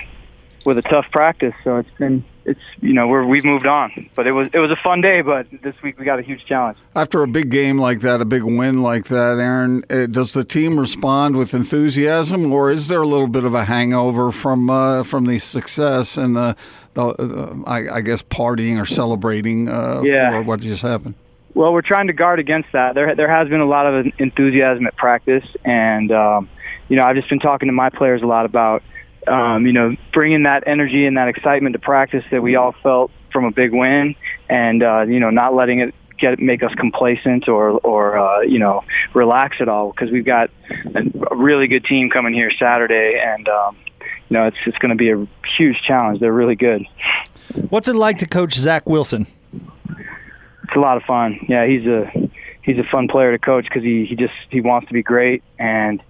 [0.65, 1.55] with a tough practice.
[1.65, 4.71] So it's been it's you know we're we've moved on, but it was it was
[4.71, 5.21] a fun day.
[5.21, 6.79] But this week we got a huge challenge.
[6.95, 10.45] After a big game like that, a big win like that, Aaron, uh, does the
[10.45, 15.03] team respond with enthusiasm, or is there a little bit of a hangover from uh,
[15.03, 16.55] from the success and the,
[16.95, 20.41] the uh, I, I guess partying or celebrating uh, Yeah.
[20.41, 21.15] what just happened?
[21.55, 22.95] Well, we're trying to guard against that.
[22.95, 26.49] There there has been a lot of enthusiasm at practice, and um,
[26.89, 28.83] you know I've just been talking to my players a lot about
[29.27, 33.11] um, you know bringing that energy and that excitement to practice that we all felt
[33.33, 34.15] from a big win,
[34.49, 38.61] and uh, you know not letting it get make us complacent or or uh, you
[38.61, 40.51] know relax at all because we've got
[40.95, 43.77] a a really good team coming here Saturday, and um,
[44.29, 45.27] you know it's it's going to be a
[45.57, 46.21] huge challenge.
[46.21, 46.87] They're really good.
[47.69, 49.27] What's it like to coach Zach Wilson?
[50.71, 51.45] it's a lot of fun.
[51.49, 52.11] Yeah, he's a
[52.63, 55.43] he's a fun player to coach because he he just he wants to be great
[55.59, 56.01] and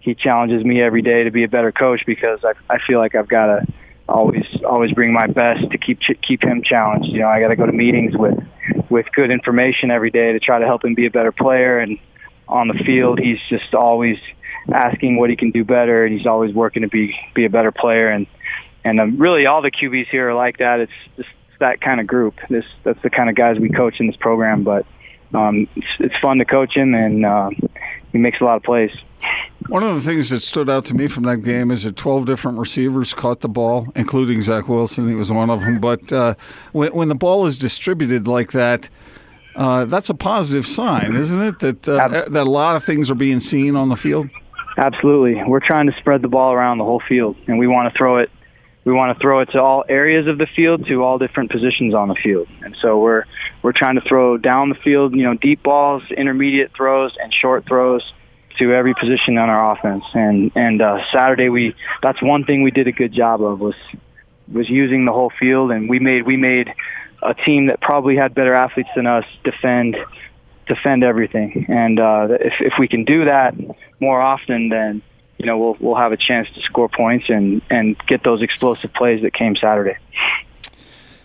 [0.00, 3.14] he challenges me every day to be a better coach because I I feel like
[3.14, 3.66] I've got to
[4.08, 7.08] always always bring my best to keep keep him challenged.
[7.08, 8.38] You know, I got to go to meetings with
[8.88, 11.98] with good information every day to try to help him be a better player and
[12.48, 14.18] on the field he's just always
[14.72, 17.72] asking what he can do better and he's always working to be be a better
[17.72, 18.26] player and
[18.86, 20.78] and um, really all the QBs here are like that.
[20.78, 22.34] It's just that kind of group.
[22.48, 24.62] This that's the kind of guys we coach in this program.
[24.62, 24.86] But
[25.34, 27.50] um, it's, it's fun to coach him, and uh,
[28.12, 28.92] he makes a lot of plays.
[29.68, 32.26] One of the things that stood out to me from that game is that 12
[32.26, 35.08] different receivers caught the ball, including Zach Wilson.
[35.08, 35.80] He was one of them.
[35.80, 36.34] But uh,
[36.70, 38.88] when, when the ball is distributed like that,
[39.56, 41.58] uh, that's a positive sign, isn't it?
[41.58, 44.28] That uh, that a lot of things are being seen on the field.
[44.76, 47.96] Absolutely, we're trying to spread the ball around the whole field, and we want to
[47.96, 48.30] throw it.
[48.84, 51.92] We want to throw it to all areas of the field, to all different positions
[51.94, 53.24] on the field, and so we're
[53.62, 57.66] we're trying to throw down the field, you know, deep balls, intermediate throws, and short
[57.66, 58.02] throws
[58.58, 60.04] to every position on our offense.
[60.14, 63.74] And and uh, Saturday we that's one thing we did a good job of was
[64.52, 66.72] was using the whole field, and we made we made
[67.22, 69.96] a team that probably had better athletes than us defend
[70.66, 71.66] defend everything.
[71.68, 73.54] And uh, if if we can do that
[74.00, 75.02] more often, then
[75.38, 78.92] you know we'll we'll have a chance to score points and and get those explosive
[78.92, 79.96] plays that came Saturday.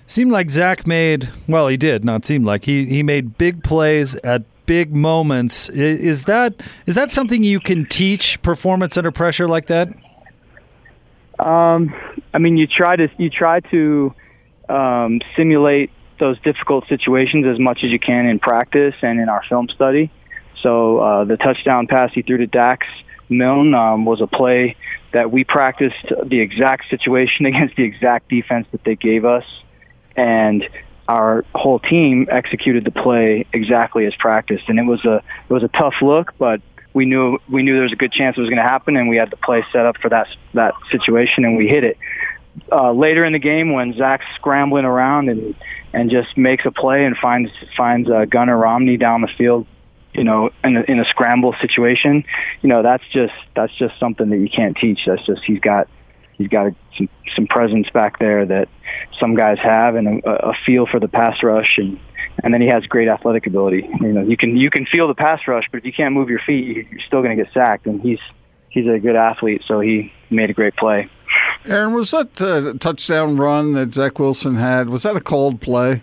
[0.05, 4.15] Seemed like Zach made well, he did not seem like he he made big plays
[4.17, 5.69] at big moments.
[5.69, 9.89] Is that is that something you can teach performance under pressure like that?
[11.39, 11.93] Um,
[12.33, 14.13] I mean, you try to you try to
[14.69, 19.43] um, simulate those difficult situations as much as you can in practice and in our
[19.49, 20.09] film study.
[20.61, 22.87] So uh, the touchdown pass he threw to Dax
[23.27, 24.75] Milne um, was a play
[25.13, 29.45] that we practiced the exact situation against the exact defense that they gave us,
[30.15, 30.67] and
[31.07, 34.65] our whole team executed the play exactly as practiced.
[34.67, 36.61] And it was a it was a tough look, but
[36.93, 39.09] we knew we knew there was a good chance it was going to happen, and
[39.09, 41.97] we had the play set up for that that situation, and we hit it.
[42.69, 45.55] Uh, later in the game, when Zach's scrambling around and
[45.93, 49.67] and just makes a play and finds finds uh, Gunnar Romney down the field,
[50.13, 52.23] you know, in a, in a scramble situation,
[52.61, 54.99] you know, that's just that's just something that you can't teach.
[55.05, 55.87] That's just he's got
[56.37, 58.67] he's got a, some some presence back there that
[59.19, 61.99] some guys have, and a, a feel for the pass rush, and
[62.43, 63.87] and then he has great athletic ability.
[63.99, 66.29] You know, you can you can feel the pass rush, but if you can't move
[66.29, 67.85] your feet, you- you're still going to get sacked.
[67.85, 68.19] And he's
[68.69, 71.09] he's a good athlete, so he made a great play.
[71.65, 74.89] Aaron, was that uh, touchdown run that Zach Wilson had?
[74.89, 76.01] Was that a called play?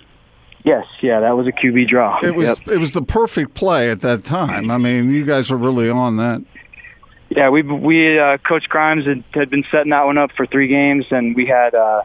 [0.64, 2.20] Yes, yeah, that was a QB draw.
[2.22, 2.48] It was.
[2.48, 2.68] Yep.
[2.68, 4.70] It was the perfect play at that time.
[4.70, 6.42] I mean, you guys were really on that.
[7.30, 10.68] Yeah, we we uh, Coach Grimes had, had been setting that one up for three
[10.68, 12.02] games, and we had uh,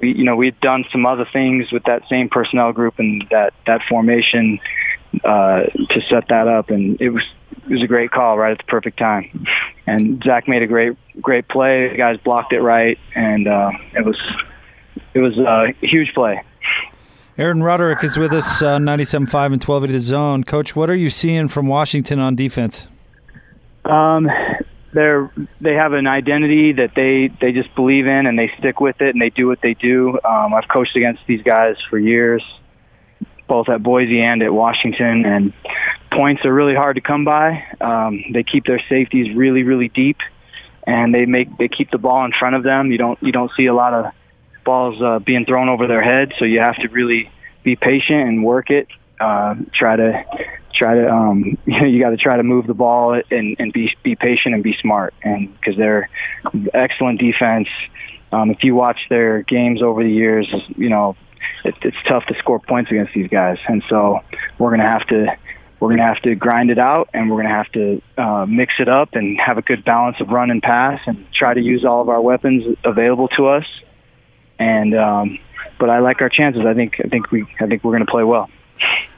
[0.00, 3.24] we you know we had done some other things with that same personnel group and
[3.30, 4.58] that that formation
[5.22, 7.22] uh, to set that up, and it was
[7.66, 9.46] it was a great call right at the perfect time.
[9.86, 11.88] And Zach made a great great play.
[11.88, 14.18] The guys blocked it right, and uh, it was
[15.14, 16.42] it was a huge play.
[17.36, 20.44] Aaron Roderick is with us, uh, 97.5 and twelve 1280 The Zone.
[20.44, 22.86] Coach, what are you seeing from Washington on defense?
[23.84, 24.30] Um,
[24.92, 29.00] they're they have an identity that they they just believe in and they stick with
[29.00, 30.18] it and they do what they do.
[30.24, 32.42] Um, I've coached against these guys for years,
[33.46, 35.52] both at Boise and at Washington, and
[36.10, 37.64] points are really hard to come by.
[37.80, 40.18] Um, they keep their safeties really really deep,
[40.86, 42.92] and they make they keep the ball in front of them.
[42.92, 44.12] You don't you don't see a lot of
[44.64, 47.30] balls uh, being thrown over their head, so you have to really
[47.62, 48.88] be patient and work it.
[49.20, 50.24] Uh, try to
[50.74, 53.72] try to um, you know you got to try to move the ball and, and
[53.72, 56.08] be be patient and be smart and because they're
[56.72, 57.68] excellent defense.
[58.32, 61.16] Um, if you watch their games over the years, you know
[61.64, 64.20] it, it's tough to score points against these guys, and so
[64.58, 65.36] we're gonna have to
[65.80, 68.88] we're gonna have to grind it out, and we're gonna have to uh, mix it
[68.88, 72.00] up and have a good balance of run and pass, and try to use all
[72.00, 73.66] of our weapons available to us.
[74.58, 75.38] And um,
[75.78, 76.64] but I like our chances.
[76.64, 78.48] I think I think we I think we're gonna play well.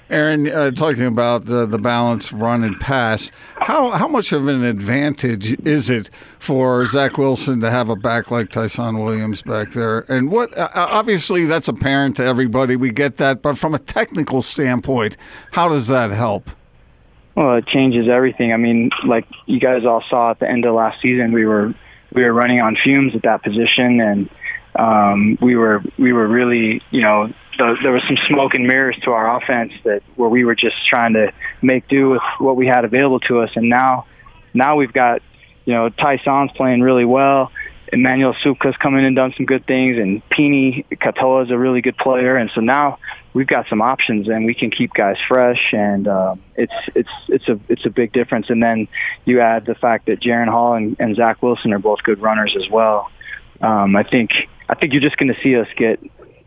[0.09, 4.63] Aaron, uh, talking about uh, the balance run and pass, how how much of an
[4.63, 10.01] advantage is it for Zach Wilson to have a back like Ty'Son Williams back there?
[10.11, 12.77] And what uh, obviously that's apparent to everybody.
[12.77, 15.17] We get that, but from a technical standpoint,
[15.53, 16.51] how does that help?
[17.35, 18.53] Well, it changes everything.
[18.53, 21.75] I mean, like you guys all saw at the end of last season, we were
[22.13, 24.31] we were running on fumes at that position, and
[24.77, 28.97] um, we were we were really you know the, there was some smoke and mirrors
[29.03, 31.33] to our offense that where we were just trying to
[31.63, 34.07] make do with what we had available to us, and now
[34.55, 35.23] now we've got
[35.65, 37.53] you know Ty'Son's playing really well.
[37.93, 41.81] Emmanuel Esukpa's come in and done some good things, and Pini Katoa is a really
[41.81, 42.99] good player, and so now
[43.33, 47.49] we've got some options, and we can keep guys fresh, and uh, it's it's it's
[47.49, 48.51] a it's a big difference.
[48.51, 48.89] And then
[49.25, 52.57] you add the fact that Jaren Hall and, and Zach Wilson are both good runners
[52.57, 53.11] as well.
[53.61, 54.33] Um, I think
[54.69, 56.01] I think you're just going to see us get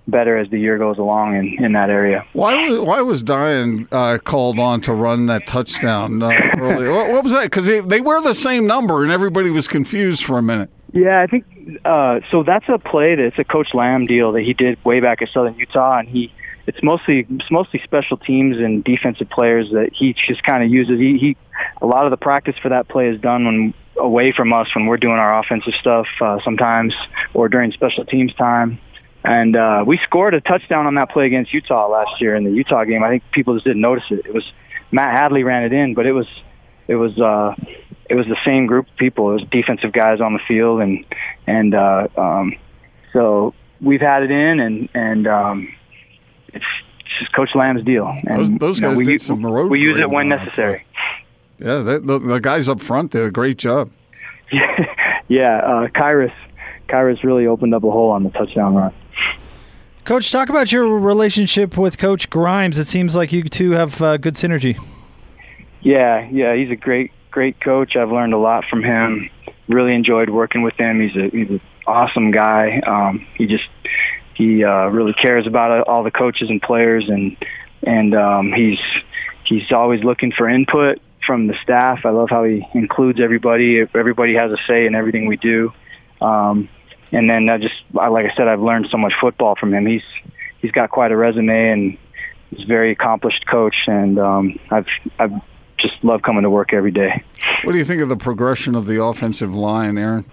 [0.10, 2.26] better as the year goes along in, in that area.
[2.34, 6.90] Why was why was Dayan uh, called on to run that touchdown uh, early?
[6.90, 7.44] what, what was that?
[7.44, 10.70] Because they, they wear the same number, and everybody was confused for a minute.
[10.92, 11.46] Yeah, I think
[11.86, 12.44] uh, so.
[12.44, 15.56] That's a play that's a Coach Lamb deal that he did way back at Southern
[15.56, 16.34] Utah, and he
[16.66, 21.00] it's mostly it's mostly special teams and defensive players that he just kind of uses.
[21.00, 21.38] He, he
[21.82, 24.86] a lot of the practice for that play is done when away from us when
[24.86, 26.94] we're doing our offensive stuff uh, sometimes
[27.34, 28.80] or during special teams time.
[29.24, 32.52] And uh, we scored a touchdown on that play against Utah last year in the
[32.52, 33.04] Utah game.
[33.04, 34.26] I think people just didn't notice it.
[34.26, 34.44] It was
[34.92, 36.28] Matt Hadley ran it in, but it was
[36.88, 37.54] it was uh,
[38.10, 39.32] it was the same group of people.
[39.32, 41.06] It was defensive guys on the field, and
[41.46, 42.56] and uh, um,
[43.14, 45.74] so we've had it in, and and um,
[46.54, 46.66] it's,
[47.00, 48.08] it's just Coach Lamb's deal.
[48.26, 50.30] And Those- those you know, guys we, did use- some road we use it when
[50.30, 50.86] that necessary.
[51.60, 53.92] Yeah, the, the, the guys up front did a great job.
[55.28, 56.32] yeah, uh, Kyrus
[56.88, 58.94] Kyrus really opened up a hole on the touchdown run.
[60.10, 62.80] Coach, talk about your relationship with Coach Grimes.
[62.80, 64.76] It seems like you two have uh, good synergy.
[65.82, 67.96] Yeah, yeah, he's a great, great coach.
[67.96, 69.30] I've learned a lot from him.
[69.68, 71.00] Really enjoyed working with him.
[71.00, 72.80] He's a he's an awesome guy.
[72.80, 73.70] Um, he just
[74.34, 77.38] he uh, really cares about all the coaches and players, and
[77.84, 78.80] and um, he's
[79.44, 82.00] he's always looking for input from the staff.
[82.04, 83.86] I love how he includes everybody.
[83.94, 85.72] Everybody has a say in everything we do.
[86.20, 86.68] Um,
[87.12, 89.86] and then I just, like I said, I've learned so much football from him.
[89.86, 90.04] He's
[90.60, 91.98] he's got quite a resume and
[92.50, 93.76] he's a very accomplished coach.
[93.88, 94.88] And um, I've
[95.18, 95.34] I've
[95.78, 97.24] just love coming to work every day.
[97.64, 100.26] What do you think of the progression of the offensive line, Aaron?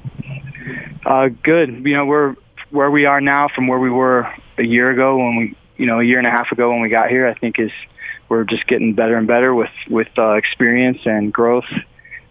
[1.05, 1.87] Uh, good.
[1.87, 2.37] You know, we're
[2.71, 6.01] where we are now from where we were a year ago when we, you know,
[6.01, 7.27] a year and a half ago when we got here.
[7.27, 7.71] I think is
[8.29, 11.69] we're just getting better and better with with uh, experience and growth.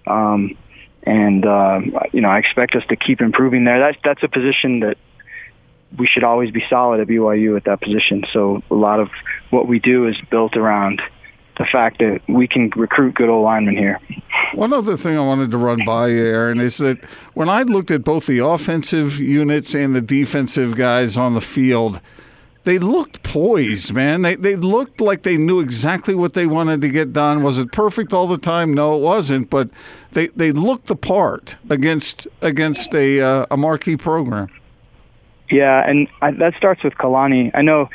[0.07, 0.57] Um,
[1.05, 1.79] and uh,
[2.11, 3.79] you know, I expect us to keep improving there.
[3.79, 4.97] That's that's a position that
[5.97, 8.23] we should always be solid at BYU at that position.
[8.33, 9.09] So a lot of
[9.49, 11.01] what we do is built around
[11.57, 13.99] the fact that we can recruit good old linemen here.
[14.53, 17.01] One other thing I wanted to run by you, Aaron, is that
[17.33, 22.01] when I looked at both the offensive units and the defensive guys on the field,
[22.65, 24.23] they looked poised, man.
[24.23, 27.43] They they looked like they knew exactly what they wanted to get done.
[27.43, 28.73] Was it perfect all the time?
[28.73, 29.51] No, it wasn't.
[29.51, 29.69] But
[30.15, 34.49] they, they looked the part against against a uh, a marquee program.
[35.49, 37.51] Yeah, and I, that starts with Kalani.
[37.53, 37.89] I know,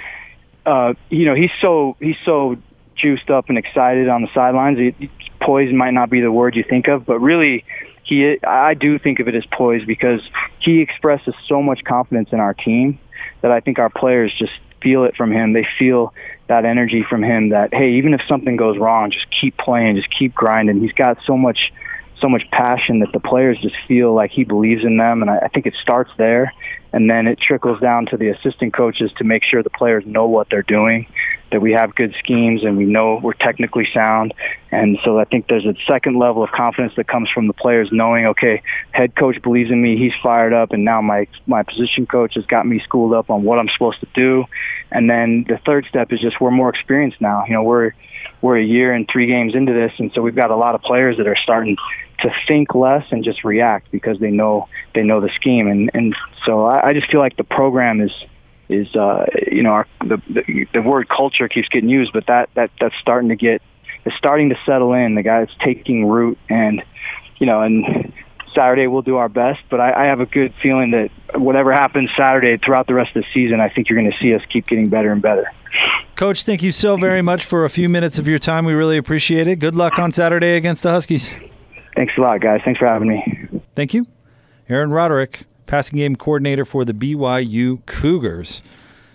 [0.65, 2.57] uh, you know, he's so he's so
[2.95, 4.79] juiced up and excited on the sidelines.
[4.79, 5.11] He,
[5.41, 7.65] poised might not be the word you think of, but really,
[8.03, 10.21] he I do think of it as poised because
[10.59, 12.99] he expresses so much confidence in our team
[13.41, 14.53] that I think our players just
[14.83, 15.55] feel it from him.
[15.55, 16.13] They feel
[16.49, 20.11] that energy from him that hey, even if something goes wrong, just keep playing, just
[20.11, 20.81] keep grinding.
[20.81, 21.73] He's got so much
[22.21, 25.23] so much passion that the players just feel like he believes in them.
[25.23, 26.53] And I, I think it starts there.
[26.93, 30.27] And then it trickles down to the assistant coaches to make sure the players know
[30.27, 31.07] what they're doing
[31.51, 34.33] that we have good schemes and we know we're technically sound.
[34.71, 37.89] And so I think there's a second level of confidence that comes from the players
[37.91, 42.07] knowing, okay, head coach believes in me, he's fired up, and now my my position
[42.07, 44.45] coach has got me schooled up on what I'm supposed to do.
[44.93, 47.45] And then the third step is just we're more experienced now.
[47.47, 47.93] You know, we're
[48.43, 50.83] we're a year and three games into this, and so we've got a lot of
[50.83, 51.77] players that are starting
[52.21, 55.67] to think less and just react because they know they know the scheme.
[55.67, 58.13] And and so I, I just feel like the program is
[58.71, 62.49] is uh, you know our, the, the the word culture keeps getting used, but that
[62.55, 63.63] that that's starting to get
[64.05, 65.15] is starting to settle in.
[65.15, 66.83] The guy's taking root, and
[67.39, 68.13] you know, and
[68.55, 69.61] Saturday we'll do our best.
[69.69, 73.25] But I, I have a good feeling that whatever happens Saturday throughout the rest of
[73.25, 75.51] the season, I think you're going to see us keep getting better and better.
[76.17, 78.65] Coach, thank you so very much for a few minutes of your time.
[78.65, 79.57] We really appreciate it.
[79.57, 81.33] Good luck on Saturday against the Huskies.
[81.95, 82.61] Thanks a lot, guys.
[82.65, 83.49] Thanks for having me.
[83.75, 84.07] Thank you.
[84.69, 88.61] Aaron Roderick passing game coordinator for the BYU Cougars.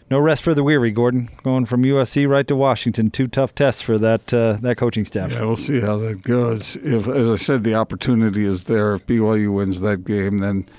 [0.09, 1.29] No rest for the weary, Gordon.
[1.43, 5.31] Going from USC right to Washington, two tough tests for that uh, that coaching staff.
[5.31, 6.77] Yeah, we'll see how that goes.
[6.77, 8.95] If, as I said, the opportunity is there.
[8.95, 10.69] If BYU wins that game, then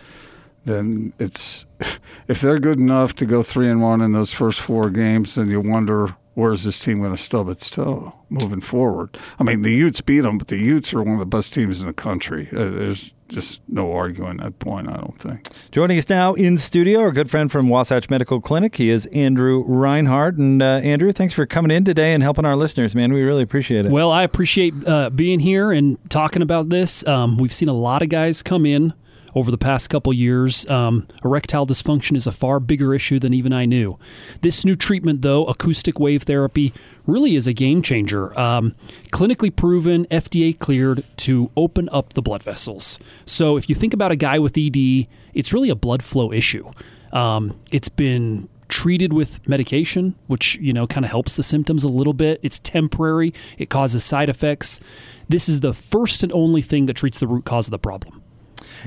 [0.64, 1.66] then it's
[2.28, 5.50] if they're good enough to go three and one in those first four games, then
[5.50, 9.18] you wonder where's this team going to stub its toe moving forward.
[9.38, 11.80] I mean, the Utes beat them, but the Utes are one of the best teams
[11.80, 12.48] in the country.
[12.52, 15.48] Uh, there's just no arguing that point, I don't think.
[15.70, 18.76] Joining us now in studio, our good friend from Wasatch Medical Clinic.
[18.76, 20.36] He is Andrew Reinhardt.
[20.36, 23.12] And uh, Andrew, thanks for coming in today and helping our listeners, man.
[23.12, 23.90] We really appreciate it.
[23.90, 27.06] Well, I appreciate uh, being here and talking about this.
[27.06, 28.94] Um, we've seen a lot of guys come in
[29.36, 30.66] over the past couple years.
[30.68, 33.98] Um, erectile dysfunction is a far bigger issue than even I knew.
[34.40, 36.72] This new treatment, though, acoustic wave therapy,
[37.06, 38.36] really is a game changer.
[38.40, 38.74] Um,
[39.12, 42.98] clinically proven, FDA cleared to open up the blood vessels.
[43.26, 46.70] So if you think about a guy with ED, it's really a blood flow issue.
[47.12, 51.88] Um, it's been treated with medication, which you know kind of helps the symptoms a
[51.88, 52.40] little bit.
[52.42, 53.34] It's temporary.
[53.58, 54.80] It causes side effects.
[55.28, 58.22] This is the first and only thing that treats the root cause of the problem.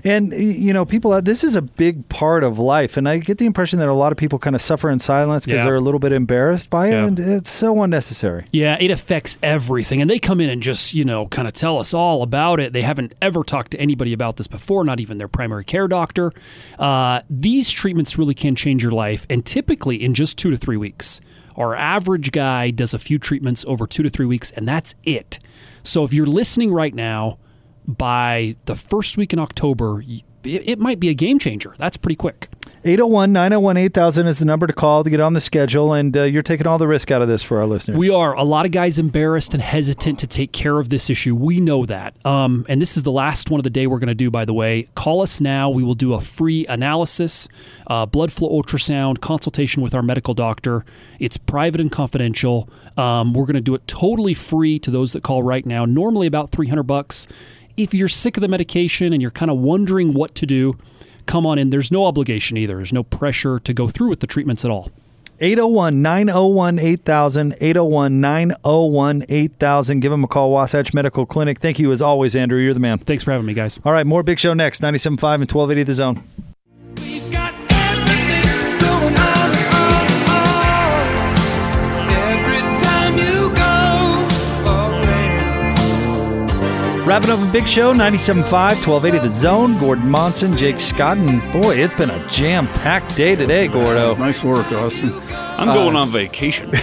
[0.04, 1.20] And you know, people.
[1.22, 4.12] This is a big part of life, and I get the impression that a lot
[4.12, 5.64] of people kind of suffer in silence because Yeah.
[5.66, 7.08] they're a little bit embarrassed by it, Yeah.
[7.08, 8.46] and it's so unnecessary.
[8.52, 10.02] Yeah, it affects everything.
[10.02, 12.74] And they come in and just, you know, kind of tell us all about it.
[12.74, 16.32] They haven't ever talked to anybody about this before, not even their primary care doctor.
[16.78, 20.78] Uh, these treatments really can change your life, and typically in just two to three
[20.78, 21.22] weeks.
[21.58, 25.40] Our average guy does a few treatments over two to three weeks, and that's it.
[25.84, 27.38] So if you're listening right now,
[27.88, 31.76] by the first week in October, it, it might be a game changer.
[31.78, 32.48] That's pretty quick.
[32.86, 36.24] 801 901 8000 is the number to call to get on the schedule, and uh,
[36.24, 37.98] you're taking all the risk out of this for our listeners.
[37.98, 38.34] We are.
[38.36, 41.36] A lot of guys embarrassed and hesitant to take care of this issue.
[41.36, 42.16] We know that.
[42.26, 44.46] Um, and this is the last one of the day we're going to do, by
[44.46, 44.88] the way.
[44.96, 45.70] Call us now.
[45.70, 47.50] We will do a free analysis,
[47.88, 50.86] uh, blood flow ultrasound, consultation with our medical doctor.
[51.20, 52.70] It's private and confidential.
[52.96, 56.28] Um, we're going to do it totally free to those that call right now, normally
[56.28, 57.28] about 300 bucks.
[57.80, 60.78] If you're sick of the medication and you're kind of wondering what to do,
[61.28, 61.70] come on in.
[61.70, 62.76] There's no obligation either.
[62.76, 64.92] There's no pressure to go through with the treatments at all.
[65.40, 67.56] 801 901 8000.
[67.62, 70.00] 801 901 8000.
[70.02, 71.60] Give him a call, Wasatch Medical Clinic.
[71.60, 72.60] Thank you as always, Andrew.
[72.60, 72.98] You're the man.
[72.98, 73.80] Thanks for having me, guys.
[73.86, 74.82] All right, more Big Show next.
[74.82, 76.49] 97.5 and 1280 The Zone.
[87.10, 89.80] Wrapping up a Big Show, 97.5, 1280 The Zone.
[89.80, 91.18] Gordon Monson, Jake Scott.
[91.18, 94.14] And boy, it's been a jam packed day today, Gordo.
[94.18, 95.10] Nice work, Austin.
[95.34, 96.72] I'm going on vacation.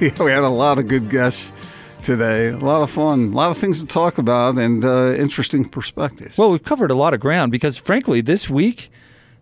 [0.00, 1.52] Yeah, we had a lot of good guests
[2.02, 2.48] today.
[2.48, 3.24] A lot of fun.
[3.24, 6.38] A lot of things to talk about and uh, interesting perspectives.
[6.38, 8.90] Well, we've covered a lot of ground because, frankly, this week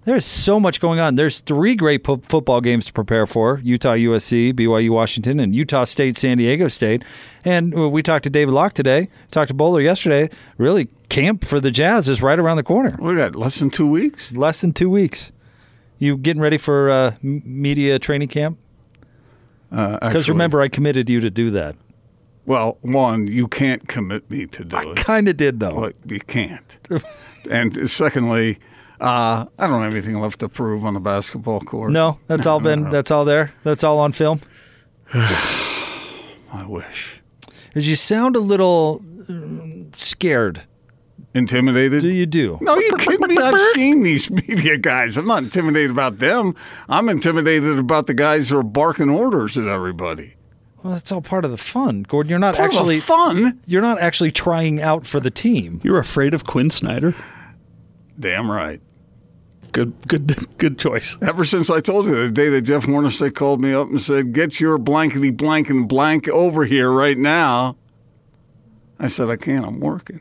[0.05, 1.15] there's so much going on.
[1.15, 5.85] There's three great po- football games to prepare for: Utah, USC, BYU, Washington, and Utah
[5.85, 7.03] State, San Diego State.
[7.45, 9.09] And uh, we talked to David Locke today.
[9.31, 10.29] Talked to Bowler yesterday.
[10.59, 12.97] Really, camp for the Jazz is right around the corner.
[13.01, 14.33] we got less than two weeks.
[14.33, 15.33] Less than two weeks.
[15.99, 18.59] You getting ready for uh, media training camp?
[19.73, 20.33] Uh, Because actually.
[20.33, 21.77] remember, I committed you to do that.
[22.47, 24.97] well, one, you can't commit me to do it.
[24.97, 25.75] Kind of did though.
[25.75, 26.79] Well, you can't.
[27.51, 28.59] and secondly,
[29.01, 31.91] uh, I don't have anything left to prove on the basketball court.
[31.93, 32.91] No, that's all been.
[32.91, 33.53] That's all there.
[33.65, 34.41] That's all on film.
[35.15, 37.21] I wish.
[37.73, 40.63] Did you sound a little mm, scared?
[41.35, 42.03] Intimidated?
[42.03, 42.59] Do you do?
[42.61, 43.37] No, you kidding me?
[43.37, 45.17] I've seen these media guys.
[45.17, 46.55] I'm not intimidated about them.
[46.89, 50.35] I'm intimidated about the guys who are barking orders at everybody.
[50.85, 52.31] Well, that's all part of the fun, Gordon.
[52.31, 53.59] You're not Part of actually fun.
[53.67, 55.81] You're not actually trying out for the team.
[55.83, 57.17] You're afraid of Quin Snyder?
[58.19, 58.81] Damn right.
[59.73, 61.17] Good, good, good choice.
[61.21, 64.33] Ever since I told you the day that Jeff Hornacek called me up and said,
[64.33, 67.77] "Get your blankety blank and blank over here right now,"
[69.01, 69.67] I said, "I can't.
[69.67, 70.21] I'm working."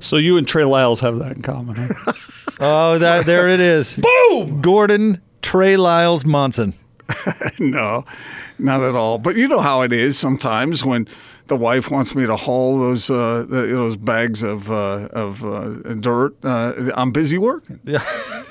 [0.00, 1.76] So you and Trey Lyles have that in common.
[1.76, 2.12] Huh?
[2.64, 3.96] Oh, that there it is.
[4.30, 4.60] Boom!
[4.60, 6.74] Gordon Trey Lyles Monson.
[7.58, 8.04] no,
[8.58, 9.18] not at all.
[9.18, 11.08] But you know how it is sometimes when
[11.52, 15.68] the wife wants me to haul those uh, the, those bags of uh, of uh,
[16.00, 16.34] dirt.
[16.42, 17.78] Uh, I'm busy working.
[17.84, 18.02] Yeah.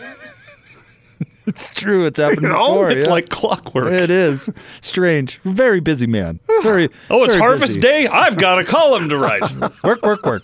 [1.47, 2.05] It's true.
[2.05, 2.91] It's happened You know, before.
[2.91, 3.09] it's yeah.
[3.09, 3.91] like clockwork.
[3.91, 4.47] it is
[4.81, 5.39] strange.
[5.43, 6.39] Very busy man.
[6.61, 6.87] Very.
[7.09, 7.81] Oh, it's very harvest busy.
[7.81, 8.07] day.
[8.07, 9.41] I've got a column to write.
[9.83, 10.43] Work, work, work.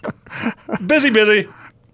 [0.88, 1.48] busy, busy.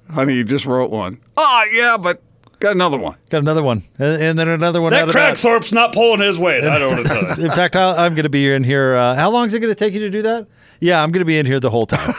[0.10, 1.20] Honey, you just wrote one.
[1.36, 2.24] Ah, yeah, but
[2.64, 3.18] got another one.
[3.30, 5.14] Got another one, and, and then another one That of.
[5.14, 6.64] Kragthorpe's not pulling his weight.
[6.64, 7.46] I don't want to tell you.
[7.46, 8.96] In fact, I'll, I'm going to be in here.
[8.96, 10.48] Uh, how long is it going to take you to do that?
[10.80, 12.14] Yeah, I'm going to be in here the whole time.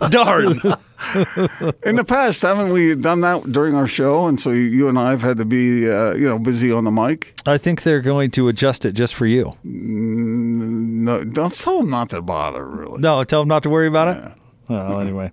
[0.10, 0.46] Darn.
[1.84, 4.26] In the past, haven't we done that during our show?
[4.26, 6.90] And so you and I have had to be, uh, you know, busy on the
[6.90, 7.34] mic.
[7.46, 9.56] I think they're going to adjust it just for you.
[9.64, 12.64] No, don't tell them not to bother.
[12.64, 13.00] Really.
[13.00, 14.32] No, tell them not to worry about it.
[14.68, 15.30] Well, anyway.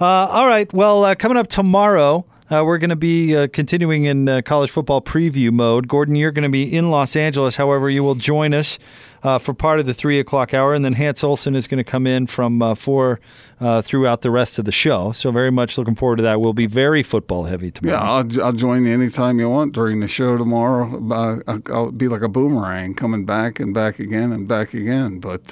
[0.00, 0.70] Uh, all right.
[0.72, 4.70] Well, uh, coming up tomorrow, uh, we're going to be uh, continuing in uh, college
[4.70, 5.88] football preview mode.
[5.88, 7.56] Gordon, you're going to be in Los Angeles.
[7.56, 8.78] However, you will join us
[9.22, 11.90] uh, for part of the three o'clock hour, and then Hans Olsen is going to
[11.90, 13.18] come in from uh, four
[13.60, 15.12] uh, throughout the rest of the show.
[15.12, 16.40] So, very much looking forward to that.
[16.42, 17.96] We'll be very football heavy tomorrow.
[17.98, 21.02] Yeah, I'll, I'll join you anytime you want during the show tomorrow.
[21.12, 25.18] I'll- I'll be like a boomerang, coming back and back again and back again.
[25.20, 25.50] But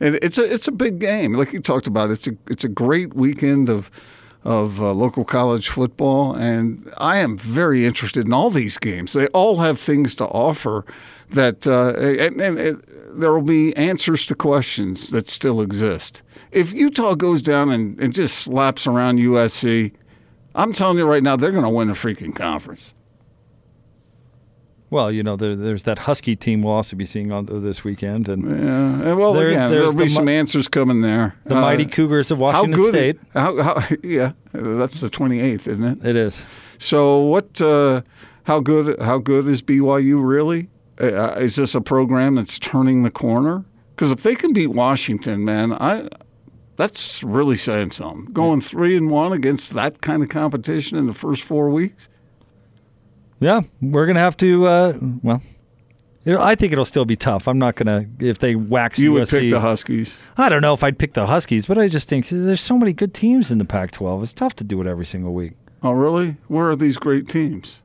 [0.00, 2.10] it, it's a it's a big game, like you talked about.
[2.10, 3.90] It's a it's a great weekend of
[4.44, 9.12] of uh, local college football, and I am very interested in all these games.
[9.12, 10.84] They all have things to offer
[11.30, 16.22] that, uh, and, and, and there will be answers to questions that still exist.
[16.50, 19.92] If Utah goes down and, and just slaps around USC.
[20.54, 22.92] I'm telling you right now, they're going to win the freaking conference.
[24.90, 28.28] Well, you know, there, there's that Husky team we'll also be seeing on this weekend,
[28.28, 29.12] and Yeah.
[29.12, 31.34] Well, there, again, there'll be the some answers coming there.
[31.44, 32.94] the Uh, mighty Cougars of how Washington good?
[32.94, 33.18] State.
[33.34, 36.06] How, how, yeah, that's the 28th, isn't it?
[36.06, 36.46] It is.
[36.78, 37.60] So what?
[37.60, 38.02] Uh,
[38.44, 38.98] how good?
[39.00, 40.70] How good is BYU really?
[41.00, 43.64] Uh, is this a program that's turning the corner?
[43.94, 46.08] Because if they can beat Washington, man, I
[46.76, 48.32] that's really saying something.
[48.32, 52.08] Going three and one against that kind of competition in the first four weeks.
[53.40, 54.66] Yeah, we're gonna have to.
[54.66, 55.42] Uh, well,
[56.24, 57.46] you know, I think it'll still be tough.
[57.46, 60.18] I'm not gonna if they wax You would pick the Huskies.
[60.36, 62.92] I don't know if I'd pick the Huskies, but I just think there's so many
[62.92, 64.22] good teams in the Pac-12.
[64.22, 65.52] It's tough to do it every single week.
[65.82, 66.36] Oh, really?
[66.48, 67.82] Where are these great teams?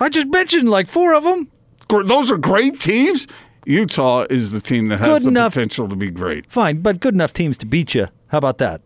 [0.00, 1.50] I just mentioned like four of them.
[1.88, 3.28] Those are great teams.
[3.66, 5.54] Utah is the team that has Good the enough.
[5.54, 6.50] potential to be great.
[6.50, 8.08] Fine, but good enough teams to beat you.
[8.26, 8.82] How about that?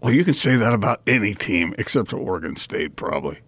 [0.00, 3.40] Well, you can say that about any team except for Oregon State, probably,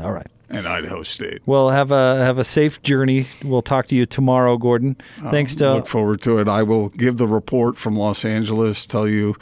[0.00, 0.26] all right.
[0.48, 1.42] And Idaho State.
[1.44, 3.26] Well, have a have a safe journey.
[3.44, 4.96] We'll talk to you tomorrow, Gordon.
[5.22, 6.46] Uh, Thanks to look forward to it.
[6.46, 8.86] I will give the report from Los Angeles.
[8.86, 9.34] Tell you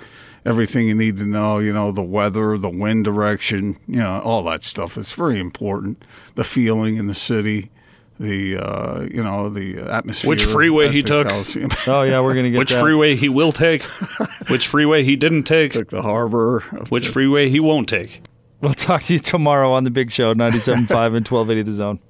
[0.46, 1.58] everything you need to know.
[1.58, 3.76] You know the weather, the wind direction.
[3.86, 4.94] You know all that stuff.
[4.94, 6.02] That's very important.
[6.36, 7.70] The feeling in the city
[8.18, 10.28] the uh, you know the atmosphere.
[10.28, 11.26] Which freeway he took?
[11.86, 12.80] Oh yeah, we're gonna get which that.
[12.80, 13.82] freeway he will take,
[14.48, 18.22] which freeway he didn't take, took the harbor, which freeway he won't take.
[18.60, 22.00] We'll talk to you tomorrow on the big show, 97.5 and 1280 The Zone.